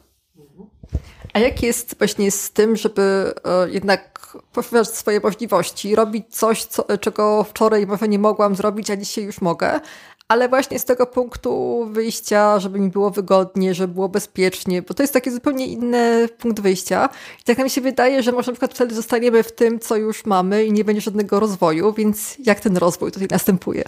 A 1.32 1.38
jak 1.38 1.62
jest 1.62 1.98
właśnie 1.98 2.30
z 2.30 2.50
tym, 2.50 2.76
żeby 2.76 3.34
e, 3.44 3.70
jednak 3.70 4.12
poszerzać 4.52 4.96
swoje 4.96 5.20
możliwości, 5.20 5.94
robić 5.94 6.24
coś, 6.30 6.64
co, 6.64 6.98
czego 6.98 7.44
wczoraj 7.44 7.86
może 7.86 8.08
nie 8.08 8.18
mogłam 8.18 8.56
zrobić, 8.56 8.90
a 8.90 8.96
dzisiaj 8.96 9.24
już 9.24 9.40
mogę, 9.40 9.80
ale 10.28 10.48
właśnie 10.48 10.78
z 10.78 10.84
tego 10.84 11.06
punktu 11.06 11.84
wyjścia, 11.90 12.60
żeby 12.60 12.80
mi 12.80 12.90
było 12.90 13.10
wygodnie, 13.10 13.74
żeby 13.74 13.94
było 13.94 14.08
bezpiecznie, 14.08 14.82
bo 14.82 14.94
to 14.94 15.02
jest 15.02 15.12
taki 15.12 15.30
zupełnie 15.30 15.66
inny 15.66 16.28
punkt 16.38 16.60
wyjścia. 16.60 17.08
I 17.40 17.44
tak 17.44 17.58
nam 17.58 17.68
się 17.68 17.80
wydaje, 17.80 18.22
że 18.22 18.32
może 18.32 18.52
na 18.52 18.54
przykład 18.54 18.74
wtedy 18.74 18.94
zostaniemy 18.94 19.42
w 19.42 19.52
tym, 19.52 19.80
co 19.80 19.96
już 19.96 20.26
mamy 20.26 20.64
i 20.64 20.72
nie 20.72 20.84
będzie 20.84 21.00
żadnego 21.00 21.40
rozwoju, 21.40 21.92
więc 21.92 22.36
jak 22.38 22.60
ten 22.60 22.76
rozwój 22.76 23.12
tutaj 23.12 23.28
następuje? 23.30 23.84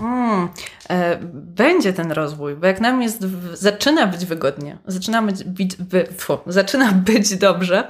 Mm, 0.00 0.48
e, 0.90 1.18
będzie 1.32 1.92
ten 1.92 2.12
rozwój, 2.12 2.56
bo 2.56 2.66
jak 2.66 2.80
nam 2.80 3.02
jest, 3.02 3.24
zaczyna 3.52 4.06
być 4.06 4.26
wygodnie, 4.26 4.78
zaczyna 4.86 5.22
być, 5.22 5.76
by, 5.76 6.06
fu, 6.16 6.38
zaczyna 6.46 6.92
być 7.12 7.36
dobrze, 7.36 7.88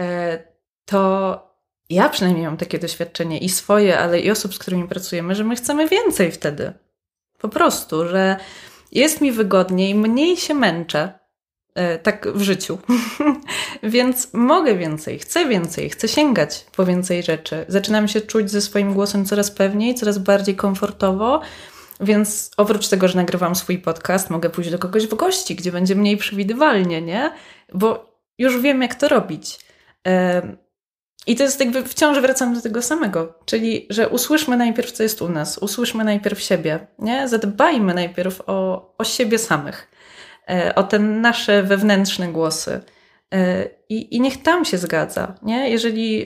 e, 0.00 0.38
to 0.84 1.54
ja 1.90 2.08
przynajmniej 2.08 2.46
mam 2.46 2.56
takie 2.56 2.78
doświadczenie 2.78 3.38
i 3.38 3.48
swoje, 3.48 3.98
ale 3.98 4.20
i 4.20 4.30
osób, 4.30 4.54
z 4.54 4.58
którymi 4.58 4.88
pracujemy, 4.88 5.34
że 5.34 5.44
my 5.44 5.56
chcemy 5.56 5.88
więcej 5.88 6.32
wtedy. 6.32 6.72
Po 7.38 7.48
prostu, 7.48 8.08
że 8.08 8.36
jest 8.92 9.20
mi 9.20 9.32
wygodniej, 9.32 9.94
mniej 9.94 10.36
się 10.36 10.54
męczę, 10.54 11.18
tak 12.02 12.28
w 12.34 12.42
życiu. 12.42 12.78
Więc 13.82 14.28
mogę 14.32 14.74
więcej, 14.74 15.18
chcę 15.18 15.48
więcej, 15.48 15.90
chcę 15.90 16.08
sięgać 16.08 16.66
po 16.76 16.84
więcej 16.84 17.22
rzeczy. 17.22 17.64
Zaczynam 17.68 18.08
się 18.08 18.20
czuć 18.20 18.50
ze 18.50 18.60
swoim 18.60 18.94
głosem 18.94 19.24
coraz 19.24 19.50
pewniej, 19.50 19.94
coraz 19.94 20.18
bardziej 20.18 20.56
komfortowo. 20.56 21.40
Więc 22.00 22.50
oprócz 22.56 22.88
tego, 22.88 23.08
że 23.08 23.16
nagrywam 23.16 23.54
swój 23.54 23.78
podcast, 23.78 24.30
mogę 24.30 24.50
pójść 24.50 24.70
do 24.70 24.78
kogoś 24.78 25.06
w 25.06 25.14
gości, 25.14 25.54
gdzie 25.54 25.72
będzie 25.72 25.94
mniej 25.94 26.16
przewidywalnie, 26.16 27.02
nie? 27.02 27.32
Bo 27.74 28.18
już 28.38 28.60
wiem, 28.60 28.82
jak 28.82 28.94
to 28.94 29.08
robić. 29.08 29.58
I 31.26 31.36
to 31.36 31.42
jest 31.42 31.60
jakby 31.60 31.84
wciąż 31.84 32.20
wracam 32.20 32.54
do 32.54 32.62
tego 32.62 32.82
samego, 32.82 33.38
czyli 33.44 33.86
że 33.90 34.08
usłyszmy 34.08 34.56
najpierw, 34.56 34.92
co 34.92 35.02
jest 35.02 35.22
u 35.22 35.28
nas, 35.28 35.58
usłyszmy 35.58 36.04
najpierw 36.04 36.40
siebie, 36.40 36.86
nie? 36.98 37.28
Zadbajmy 37.28 37.94
najpierw 37.94 38.42
o, 38.46 38.94
o 38.98 39.04
siebie 39.04 39.38
samych. 39.38 39.88
E, 40.50 40.74
o 40.74 40.82
te 40.82 40.98
nasze 40.98 41.62
wewnętrzne 41.62 42.28
głosy. 42.28 42.80
E, 43.34 43.68
I, 43.88 44.16
I 44.16 44.20
niech 44.20 44.42
tam 44.42 44.64
się 44.64 44.78
zgadza. 44.78 45.34
Nie? 45.42 45.70
Jeżeli 45.70 46.24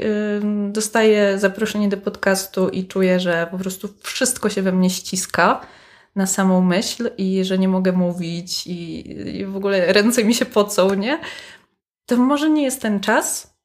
dostaję 0.71 1.39
zaproszenie 1.39 1.89
do 1.89 1.97
podcastu 1.97 2.69
i 2.69 2.87
czuję, 2.87 3.21
że 3.21 3.49
po 3.51 3.59
prostu 3.59 3.89
wszystko 4.03 4.51
się 4.51 4.63
we 4.63 4.73
mnie 4.73 4.91
ściska 4.91 5.61
na 6.17 6.27
samą 6.27 6.61
myśl 6.61 7.11
i 7.19 7.45
że 7.45 7.59
nie 7.59 7.69
mogę 7.69 7.93
mówić 7.93 8.67
i, 8.67 9.11
i 9.39 9.47
w 9.47 9.57
ogóle 9.57 9.93
ręce 9.93 10.25
mi 10.25 10.35
się 10.35 10.45
pocą, 10.45 10.95
nie? 10.95 11.19
to 12.09 12.17
może 12.17 12.51
nie 12.51 12.63
jest 12.63 12.83
ten 12.83 13.01
czas, 13.01 13.57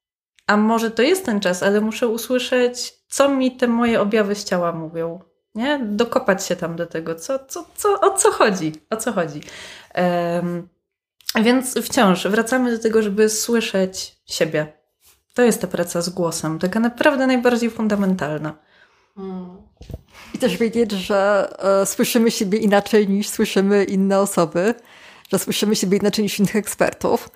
a 0.47 0.57
może 0.57 0.91
to 0.91 1.01
jest 1.01 1.25
ten 1.25 1.39
czas, 1.39 1.63
ale 1.63 1.81
muszę 1.81 2.07
usłyszeć, 2.07 2.93
co 3.07 3.29
mi 3.29 3.51
te 3.51 3.67
moje 3.67 4.01
objawy 4.01 4.35
z 4.35 4.43
ciała 4.43 4.71
mówią. 4.71 5.19
nie? 5.55 5.79
Dokopać 5.83 6.45
się 6.45 6.55
tam 6.55 6.75
do 6.75 6.85
tego, 6.85 7.15
co, 7.15 7.39
co, 7.39 7.65
co, 7.75 7.99
o 8.01 8.17
co 8.17 8.31
chodzi, 8.31 8.73
o 8.89 8.97
co 8.97 9.13
chodzi. 9.13 9.41
Więc 11.43 11.79
wciąż 11.79 12.27
wracamy 12.27 12.71
do 12.71 12.83
tego, 12.83 13.01
żeby 13.01 13.29
słyszeć 13.29 14.17
siebie. 14.25 14.73
To 15.33 15.41
jest 15.41 15.61
ta 15.61 15.67
praca 15.67 16.01
z 16.01 16.09
głosem, 16.09 16.59
taka 16.59 16.79
naprawdę 16.79 17.27
najbardziej 17.27 17.69
fundamentalna. 17.69 18.57
I 20.33 20.37
też 20.37 20.57
wiedzieć, 20.57 20.91
że 20.91 21.49
e, 21.81 21.85
słyszymy 21.85 22.31
siebie 22.31 22.57
inaczej 22.57 23.09
niż 23.09 23.29
słyszymy 23.29 23.83
inne 23.83 24.19
osoby, 24.19 24.75
że 25.31 25.39
słyszymy 25.39 25.75
siebie 25.75 25.97
inaczej 25.97 26.23
niż 26.23 26.39
innych 26.39 26.55
ekspertów. 26.55 27.29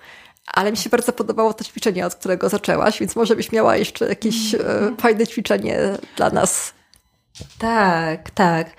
Ale 0.46 0.70
mi 0.70 0.76
się 0.76 0.90
bardzo 0.90 1.12
podobało 1.12 1.54
to 1.54 1.64
ćwiczenie, 1.64 2.06
od 2.06 2.14
którego 2.14 2.48
zaczęłaś, 2.48 3.00
więc 3.00 3.16
może 3.16 3.36
byś 3.36 3.52
miała 3.52 3.76
jeszcze 3.76 4.08
jakieś 4.08 4.54
e, 4.54 4.60
fajne 5.00 5.26
ćwiczenie 5.26 5.78
dla 6.16 6.30
nas. 6.30 6.72
Tak, 7.58 8.30
tak. 8.30 8.70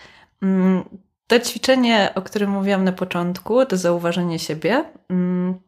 Mm, 0.42 0.84
to 1.30 1.40
ćwiczenie, 1.40 2.12
o 2.16 2.22
którym 2.22 2.50
mówiłam 2.50 2.84
na 2.84 2.92
początku, 2.92 3.66
to 3.66 3.78
zauważenie 3.78 4.40
siebie, 4.40 4.84
mm, 5.10 5.60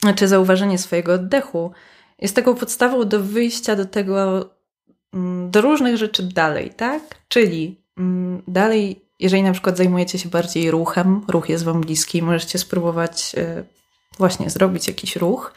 znaczy 0.00 0.28
zauważenie 0.28 0.78
swojego 0.78 1.12
oddechu, 1.14 1.72
jest 2.18 2.36
taką 2.36 2.54
podstawą 2.54 3.04
do 3.04 3.20
wyjścia 3.20 3.76
do 3.76 3.86
tego, 3.86 4.50
mm, 5.14 5.50
do 5.50 5.60
różnych 5.60 5.96
rzeczy 5.96 6.22
dalej, 6.22 6.70
tak? 6.70 7.02
Czyli 7.28 7.80
dalej, 8.48 9.04
jeżeli 9.20 9.42
na 9.42 9.52
przykład 9.52 9.76
zajmujecie 9.76 10.18
się 10.18 10.28
bardziej 10.28 10.70
ruchem, 10.70 11.24
ruch 11.28 11.48
jest 11.48 11.64
Wam 11.64 11.80
bliski, 11.80 12.22
możecie 12.22 12.58
spróbować 12.58 13.34
e, 13.36 13.64
właśnie 14.18 14.50
zrobić 14.50 14.88
jakiś 14.88 15.16
ruch, 15.16 15.52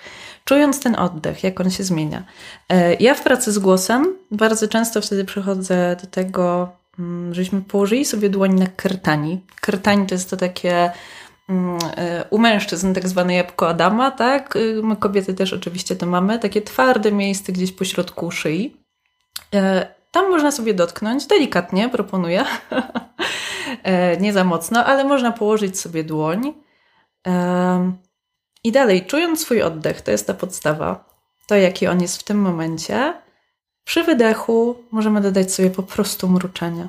czując 0.46 0.80
ten 0.80 0.96
oddech, 0.96 1.44
jak 1.44 1.60
on 1.62 1.72
się 1.72 1.84
zmienia. 1.84 2.24
E, 2.70 2.94
ja 2.94 3.14
w 3.14 3.24
pracy 3.24 3.52
z 3.52 3.60
głosem 3.60 4.16
bardzo 4.32 4.68
często 4.68 5.02
wtedy 5.02 5.26
przychodzę 5.26 5.98
do 6.02 6.08
tego, 6.08 6.70
mm, 7.00 7.34
żebyśmy 7.34 7.62
położyli 7.62 8.06
sobie 8.06 8.30
dłoń 8.30 8.54
na 8.54 8.68
krtani. 8.68 9.46
Krtani 9.62 10.08
to 10.08 10.16
jest 10.16 10.30
to 10.30 10.38
takie 10.38 10.92
mm, 11.50 11.78
e, 11.98 12.26
u 12.30 12.38
mężczyzn 12.38 12.94
tak 12.94 13.08
zwane 13.08 13.34
jabłko 13.34 13.70
Adama, 13.70 14.12
tak? 14.12 14.56
Y, 14.56 14.82
my 14.84 14.96
kobiety 14.96 15.34
też 15.34 15.54
oczywiście 15.54 15.96
to 15.96 16.06
mamy. 16.06 16.40
Takie 16.40 16.62
twarde 16.62 17.12
miejsce 17.12 17.52
gdzieś 17.52 17.72
po 17.72 17.86
środku 17.86 18.32
szyi. 18.32 18.78
E, 19.54 19.88
tam 20.12 20.30
można 20.30 20.52
sobie 20.52 20.74
dotknąć, 20.74 21.26
delikatnie 21.26 21.90
proponuję, 21.90 22.46
nie 24.22 24.34
za 24.34 24.44
mocno, 24.44 24.86
ale 24.86 25.04
można 25.04 25.32
położyć 25.32 25.80
sobie 25.80 26.04
dłoń. 26.04 26.54
I 28.64 28.72
dalej, 28.72 29.06
czując 29.06 29.42
swój 29.42 29.62
oddech, 29.62 30.02
to 30.02 30.12
jest 30.12 30.28
ta 30.28 30.34
podstawa, 30.34 31.06
to 31.48 31.56
jaki 31.56 31.88
on 31.88 32.02
jest 32.02 32.18
w 32.18 32.24
tym 32.24 32.42
momencie, 32.42 33.14
przy 33.84 34.04
wydechu 34.04 34.76
możemy 34.92 35.22
dodać 35.22 35.54
sobie 35.54 35.70
po 35.70 35.84
prostu 35.84 36.30
mruczenie. 36.30 36.88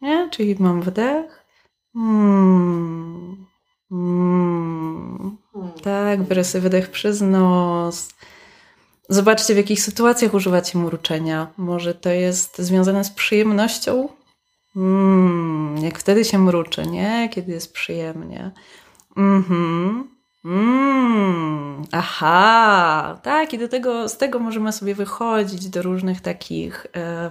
Nie? 0.00 0.28
Czyli 0.30 0.56
mam 0.58 0.82
wydech. 0.82 1.44
Mm, 1.96 3.46
mm. 3.92 5.36
Tak, 5.82 6.22
biorę 6.22 6.44
sobie 6.44 6.62
wydech 6.62 6.90
przez 6.90 7.20
nos. 7.20 8.08
Zobaczcie, 9.08 9.54
w 9.54 9.56
jakich 9.56 9.82
sytuacjach 9.82 10.34
używacie 10.34 10.78
mruczenia. 10.78 11.46
Może 11.56 11.94
to 11.94 12.10
jest 12.10 12.58
związane 12.58 13.04
z 13.04 13.10
przyjemnością? 13.10 14.08
Mm, 14.76 15.78
jak 15.78 15.98
wtedy 15.98 16.24
się 16.24 16.38
mruczy, 16.38 16.86
nie? 16.86 17.28
Kiedy 17.32 17.52
jest 17.52 17.72
przyjemnie. 17.72 18.50
Mhm. 19.16 20.15
Mmm, 20.46 21.84
aha, 21.92 23.18
tak, 23.22 23.52
i 23.52 23.58
do 23.58 23.68
tego, 23.68 24.08
z 24.08 24.16
tego 24.16 24.38
możemy 24.38 24.72
sobie 24.72 24.94
wychodzić 24.94 25.68
do 25.68 25.82
różnych 25.82 26.20
takich 26.20 26.86
e, 26.96 27.30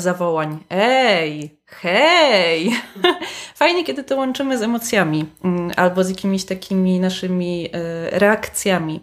zawołań. 0.00 0.58
Ej, 0.70 1.58
hej! 1.66 2.72
Fajnie, 3.54 3.84
kiedy 3.84 4.04
to 4.04 4.16
łączymy 4.16 4.58
z 4.58 4.62
emocjami 4.62 5.26
mm, 5.44 5.70
albo 5.76 6.04
z 6.04 6.08
jakimiś 6.08 6.44
takimi 6.44 7.00
naszymi 7.00 7.68
e, 7.72 8.18
reakcjami. 8.18 9.00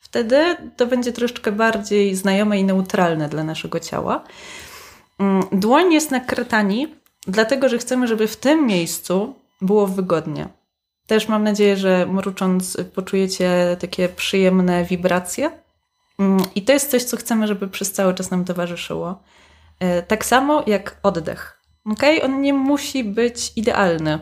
Wtedy 0.00 0.56
to 0.76 0.86
będzie 0.86 1.12
troszeczkę 1.12 1.52
bardziej 1.52 2.16
znajome 2.16 2.58
i 2.58 2.64
neutralne 2.64 3.28
dla 3.28 3.44
naszego 3.44 3.80
ciała. 3.80 4.24
Mm, 5.18 5.42
dłoń 5.52 5.92
jest 5.92 6.10
na 6.10 6.20
kretani, 6.20 6.94
dlatego 7.26 7.68
że 7.68 7.78
chcemy, 7.78 8.06
żeby 8.06 8.26
w 8.26 8.36
tym 8.36 8.66
miejscu 8.66 9.34
było 9.60 9.86
wygodnie 9.86 10.59
też 11.10 11.28
mam 11.28 11.44
nadzieję, 11.44 11.76
że 11.76 12.06
mrucząc 12.06 12.76
poczujecie 12.94 13.76
takie 13.80 14.08
przyjemne 14.08 14.84
wibracje. 14.84 15.50
Mm, 16.18 16.42
I 16.54 16.62
to 16.62 16.72
jest 16.72 16.90
coś, 16.90 17.02
co 17.02 17.16
chcemy, 17.16 17.46
żeby 17.46 17.68
przez 17.68 17.92
cały 17.92 18.14
czas 18.14 18.30
nam 18.30 18.44
towarzyszyło. 18.44 19.22
E, 19.80 20.02
tak 20.02 20.24
samo 20.24 20.64
jak 20.66 21.00
oddech. 21.02 21.60
Okay? 21.84 22.22
On 22.22 22.42
nie 22.42 22.54
musi 22.54 23.04
być 23.04 23.52
idealny. 23.56 24.18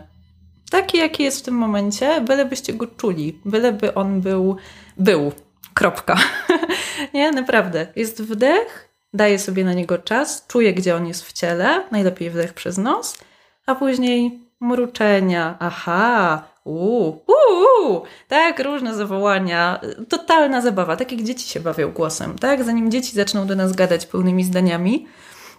Taki, 0.70 0.98
jaki 0.98 1.22
jest 1.22 1.40
w 1.40 1.42
tym 1.42 1.54
momencie, 1.54 2.20
bylebyście 2.20 2.72
go 2.72 2.86
czuli, 2.86 3.40
byleby 3.44 3.94
on 3.94 4.20
był, 4.20 4.56
był. 4.96 5.32
Kropka. 5.74 6.16
nie, 7.14 7.30
naprawdę. 7.32 7.86
Jest 7.96 8.22
wdech, 8.22 8.88
daję 9.12 9.38
sobie 9.38 9.64
na 9.64 9.72
niego 9.72 9.98
czas, 9.98 10.46
czuję, 10.46 10.74
gdzie 10.74 10.96
on 10.96 11.06
jest 11.06 11.24
w 11.24 11.32
ciele, 11.32 11.84
najlepiej 11.90 12.30
wdech 12.30 12.54
przez 12.54 12.78
nos, 12.78 13.18
a 13.66 13.74
później 13.74 14.48
mruczenia. 14.60 15.56
Aha, 15.60 16.42
Uuu, 16.68 17.24
uuu, 17.26 18.02
tak, 18.28 18.60
różne 18.60 18.94
zawołania, 18.94 19.80
totalna 20.08 20.60
zabawa, 20.60 20.96
tak 20.96 21.12
jak 21.12 21.22
dzieci 21.22 21.48
się 21.48 21.60
bawią 21.60 21.92
głosem, 21.92 22.38
tak? 22.38 22.64
Zanim 22.64 22.90
dzieci 22.90 23.12
zaczną 23.12 23.46
do 23.46 23.56
nas 23.56 23.72
gadać 23.72 24.06
pełnymi 24.06 24.44
zdaniami, 24.44 25.06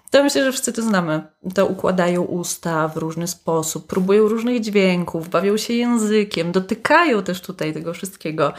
to 0.09 0.23
myślę, 0.23 0.45
że 0.45 0.51
wszyscy 0.51 0.73
to 0.73 0.81
znamy. 0.81 1.21
To 1.55 1.65
układają 1.65 2.21
usta 2.21 2.87
w 2.87 2.97
różny 2.97 3.27
sposób, 3.27 3.87
próbują 3.87 4.27
różnych 4.27 4.59
dźwięków, 4.59 5.29
bawią 5.29 5.57
się 5.57 5.73
językiem, 5.73 6.51
dotykają 6.51 7.23
też 7.23 7.41
tutaj 7.41 7.73
tego 7.73 7.93
wszystkiego. 7.93 8.53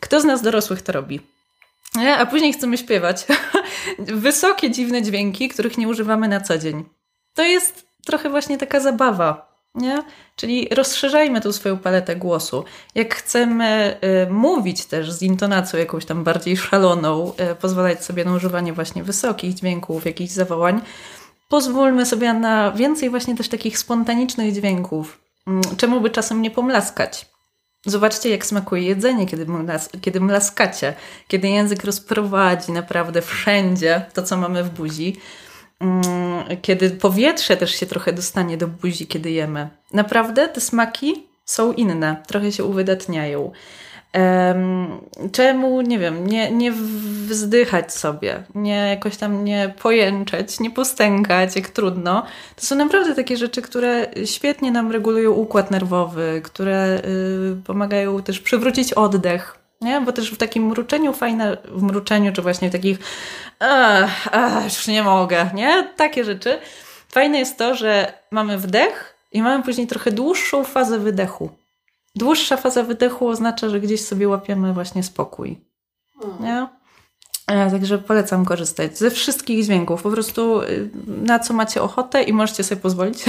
Kto 0.00 0.20
z 0.20 0.24
nas 0.24 0.42
dorosłych 0.42 0.82
to 0.82 0.92
robi? 0.92 1.20
A 2.18 2.26
później 2.26 2.52
chcemy 2.52 2.78
śpiewać 2.78 3.26
wysokie, 3.98 4.70
dziwne 4.70 5.02
dźwięki, 5.02 5.48
których 5.48 5.78
nie 5.78 5.88
używamy 5.88 6.28
na 6.28 6.40
co 6.40 6.58
dzień. 6.58 6.84
To 7.34 7.42
jest 7.42 7.86
trochę 8.06 8.30
właśnie 8.30 8.58
taka 8.58 8.80
zabawa, 8.80 9.49
nie? 9.74 10.02
Czyli 10.36 10.68
rozszerzajmy 10.70 11.40
tu 11.40 11.52
swoją 11.52 11.78
paletę 11.78 12.16
głosu. 12.16 12.64
Jak 12.94 13.14
chcemy 13.14 13.96
y, 14.28 14.32
mówić 14.32 14.84
też 14.84 15.12
z 15.12 15.22
intonacją 15.22 15.78
jakąś 15.78 16.04
tam 16.04 16.24
bardziej 16.24 16.56
szaloną, 16.56 17.32
y, 17.52 17.54
pozwalać 17.54 18.04
sobie 18.04 18.24
na 18.24 18.34
używanie 18.34 18.72
właśnie 18.72 19.02
wysokich 19.04 19.54
dźwięków, 19.54 20.06
jakichś 20.06 20.32
zawołań, 20.32 20.80
pozwólmy 21.48 22.06
sobie 22.06 22.34
na 22.34 22.72
więcej 22.72 23.10
właśnie 23.10 23.36
też 23.36 23.48
takich 23.48 23.78
spontanicznych 23.78 24.52
dźwięków. 24.52 25.20
Y, 25.72 25.76
czemu 25.76 26.00
by 26.00 26.10
czasem 26.10 26.42
nie 26.42 26.50
pomlaskać? 26.50 27.26
Zobaczcie, 27.86 28.30
jak 28.30 28.46
smakuje 28.46 28.82
jedzenie, 28.82 29.26
kiedy, 29.26 29.46
mlas 29.46 29.88
kiedy 30.00 30.20
mlaskacie, 30.20 30.94
kiedy 31.28 31.48
język 31.48 31.84
rozprowadzi 31.84 32.72
naprawdę 32.72 33.22
wszędzie 33.22 34.06
to, 34.12 34.22
co 34.22 34.36
mamy 34.36 34.64
w 34.64 34.70
buzi. 34.70 35.16
Mm, 35.80 36.44
kiedy 36.62 36.90
powietrze 36.90 37.56
też 37.56 37.70
się 37.74 37.86
trochę 37.86 38.12
dostanie 38.12 38.56
do 38.56 38.68
buzi, 38.68 39.06
kiedy 39.06 39.30
jemy. 39.30 39.68
Naprawdę 39.92 40.48
te 40.48 40.60
smaki 40.60 41.26
są 41.44 41.72
inne, 41.72 42.16
trochę 42.26 42.52
się 42.52 42.64
uwydatniają. 42.64 43.52
czemu, 45.32 45.80
nie 45.80 45.98
wiem, 45.98 46.26
nie, 46.26 46.50
nie 46.50 46.72
wzdychać 47.28 47.92
sobie, 47.92 48.42
nie 48.54 48.76
jakoś 48.76 49.16
tam 49.16 49.44
nie 49.44 49.74
pojęczeć, 49.82 50.60
nie 50.60 50.70
postękać, 50.70 51.56
jak 51.56 51.68
trudno. 51.68 52.22
To 52.56 52.66
są 52.66 52.76
naprawdę 52.76 53.14
takie 53.14 53.36
rzeczy, 53.36 53.62
które 53.62 54.06
świetnie 54.24 54.70
nam 54.72 54.92
regulują 54.92 55.30
układ 55.30 55.70
nerwowy, 55.70 56.40
które 56.44 57.02
y, 57.04 57.56
pomagają 57.66 58.22
też 58.22 58.40
przywrócić 58.40 58.92
oddech, 58.92 59.59
nie? 59.80 60.00
Bo 60.00 60.12
też 60.12 60.30
w 60.30 60.36
takim 60.36 60.66
mruczeniu 60.66 61.12
fajne, 61.12 61.56
w 61.64 61.82
mruczeniu, 61.82 62.32
czy 62.32 62.42
właśnie 62.42 62.68
w 62.68 62.72
takich 62.72 62.98
ach, 64.32 64.64
już 64.64 64.86
nie 64.86 65.02
mogę, 65.02 65.50
nie? 65.54 65.88
Takie 65.96 66.24
rzeczy. 66.24 66.58
Fajne 67.08 67.38
jest 67.38 67.58
to, 67.58 67.74
że 67.74 68.12
mamy 68.30 68.58
wdech 68.58 69.14
i 69.32 69.42
mamy 69.42 69.64
później 69.64 69.86
trochę 69.86 70.10
dłuższą 70.10 70.64
fazę 70.64 70.98
wydechu. 70.98 71.50
Dłuższa 72.14 72.56
faza 72.56 72.82
wydechu 72.82 73.28
oznacza, 73.28 73.68
że 73.68 73.80
gdzieś 73.80 74.04
sobie 74.04 74.28
łapiemy 74.28 74.72
właśnie 74.72 75.02
spokój. 75.02 75.58
Hmm. 76.20 76.42
Nie? 76.42 76.66
E, 77.46 77.70
także 77.70 77.98
polecam 77.98 78.44
korzystać 78.44 78.98
ze 78.98 79.10
wszystkich 79.10 79.64
dźwięków. 79.64 80.02
Po 80.02 80.10
prostu 80.10 80.62
y, 80.62 80.90
na 81.06 81.38
co 81.38 81.54
macie 81.54 81.82
ochotę 81.82 82.22
i 82.22 82.32
możecie 82.32 82.64
sobie 82.64 82.80
pozwolić, 82.80 83.24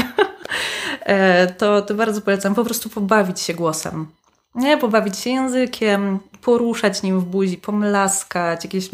e, 1.02 1.48
to, 1.48 1.82
to 1.82 1.94
bardzo 1.94 2.22
polecam. 2.22 2.56
Po 2.56 2.64
prostu 2.66 2.90
pobawić 2.90 3.40
się 3.40 3.54
głosem. 3.54 4.08
Nie, 4.56 4.78
pobawić 4.78 5.18
się 5.18 5.30
językiem, 5.30 6.20
poruszać 6.42 7.04
nim 7.04 7.20
w 7.20 7.26
buzi, 7.26 7.58
pomlaskać, 7.58 8.64
jakieś 8.64 8.90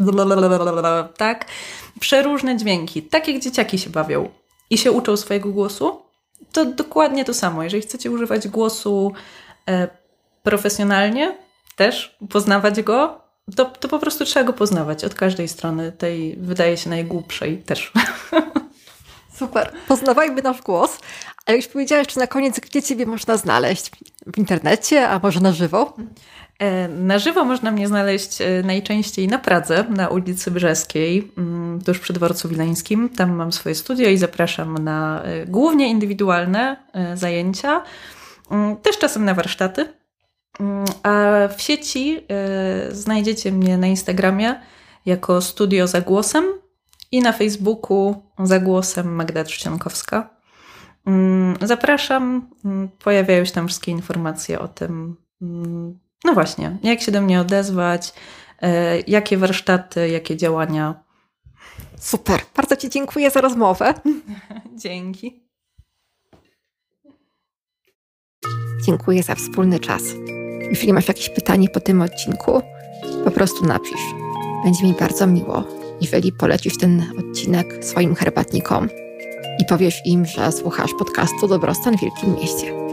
tak? 1.16 1.46
Przeróżne 2.00 2.56
dźwięki, 2.56 3.02
tak 3.02 3.28
jak 3.28 3.42
dzieciaki 3.42 3.78
się 3.78 3.90
bawią 3.90 4.28
i 4.70 4.78
się 4.78 4.92
uczą 4.92 5.16
swojego 5.16 5.48
głosu, 5.48 6.02
to 6.52 6.64
dokładnie 6.64 7.24
to 7.24 7.34
samo. 7.34 7.62
Jeżeli 7.62 7.82
chcecie 7.82 8.10
używać 8.10 8.48
głosu 8.48 9.12
e, 9.68 9.88
profesjonalnie, 10.42 11.36
też 11.76 12.16
poznawać 12.30 12.82
go, 12.82 13.20
to, 13.56 13.64
to 13.64 13.88
po 13.88 13.98
prostu 13.98 14.24
trzeba 14.24 14.46
go 14.46 14.52
poznawać 14.52 15.04
od 15.04 15.14
każdej 15.14 15.48
strony, 15.48 15.92
tej 15.92 16.36
wydaje 16.36 16.76
się 16.76 16.90
najgłupszej 16.90 17.58
też. 17.58 17.92
Super. 19.38 19.72
Poznawajmy 19.88 20.42
nasz 20.42 20.62
głos. 20.62 20.98
Ale 21.46 21.56
już 21.56 21.66
powiedziałaś 21.66 22.06
jeszcze 22.06 22.20
na 22.20 22.26
koniec, 22.26 22.60
gdzie 22.60 22.82
Ciebie 22.82 23.06
można 23.06 23.36
znaleźć? 23.36 23.90
W 24.34 24.38
internecie, 24.38 25.08
a 25.08 25.20
może 25.22 25.40
na 25.40 25.52
żywo? 25.52 25.96
E, 26.58 26.88
na 26.88 27.18
żywo 27.18 27.44
można 27.44 27.70
mnie 27.70 27.88
znaleźć 27.88 28.40
e, 28.40 28.62
najczęściej 28.62 29.28
na 29.28 29.38
Pradze, 29.38 29.84
na 29.90 30.08
ulicy 30.08 30.50
Brzeskiej, 30.50 31.32
mm, 31.38 31.80
tuż 31.80 31.98
przy 31.98 32.12
dworcu 32.12 32.48
wileńskim. 32.48 33.08
Tam 33.08 33.32
mam 33.32 33.52
swoje 33.52 33.74
studio 33.74 34.08
i 34.08 34.18
zapraszam 34.18 34.78
na 34.78 35.22
e, 35.22 35.46
głównie 35.46 35.90
indywidualne 35.90 36.76
zajęcia, 37.14 37.82
mm, 38.50 38.76
też 38.76 38.98
czasem 38.98 39.24
na 39.24 39.34
warsztaty. 39.34 39.88
Mm, 40.60 40.84
a 41.02 41.48
w 41.56 41.62
sieci 41.62 42.26
znajdziecie 42.90 43.52
mnie 43.52 43.78
na 43.78 43.86
Instagramie 43.86 44.60
jako 45.06 45.40
Studio 45.40 45.86
za 45.86 46.00
głosem 46.00 46.44
i 47.12 47.20
na 47.20 47.32
Facebooku 47.32 48.22
za 48.44 48.58
głosem 48.58 49.14
Magda 49.14 49.44
Trzciankowska. 49.44 50.37
Zapraszam, 51.62 52.50
pojawiają 53.04 53.44
się 53.44 53.52
tam 53.52 53.68
wszystkie 53.68 53.92
informacje 53.92 54.58
o 54.58 54.68
tym, 54.68 55.16
no 56.24 56.34
właśnie, 56.34 56.76
jak 56.82 57.00
się 57.00 57.12
do 57.12 57.22
mnie 57.22 57.40
odezwać, 57.40 58.12
e, 58.62 59.00
jakie 59.00 59.36
warsztaty, 59.36 60.08
jakie 60.08 60.36
działania. 60.36 60.94
Super, 61.98 62.40
bardzo 62.56 62.76
Ci 62.76 62.90
dziękuję 62.90 63.30
za 63.30 63.40
rozmowę. 63.40 63.94
Dzięki. 64.84 65.42
Dziękuję 68.86 69.22
za 69.22 69.34
wspólny 69.34 69.80
czas. 69.80 70.02
Jeśli 70.70 70.92
masz 70.92 71.08
jakieś 71.08 71.28
pytanie 71.28 71.68
po 71.68 71.80
tym 71.80 72.02
odcinku, 72.02 72.62
po 73.24 73.30
prostu 73.30 73.66
napisz. 73.66 74.14
Będzie 74.64 74.84
mi 74.84 74.94
bardzo 75.00 75.26
miło, 75.26 75.64
jeżeli 76.00 76.32
polecisz 76.32 76.78
ten 76.78 77.04
odcinek 77.18 77.84
swoim 77.84 78.14
herbatnikom 78.14 78.88
i 79.58 79.64
powiesz 79.64 80.02
im, 80.04 80.26
że 80.26 80.52
słuchasz 80.52 80.90
podcastu 80.98 81.48
Dobrostan 81.48 81.96
w 81.96 82.00
Wielkim 82.00 82.34
Mieście. 82.34 82.87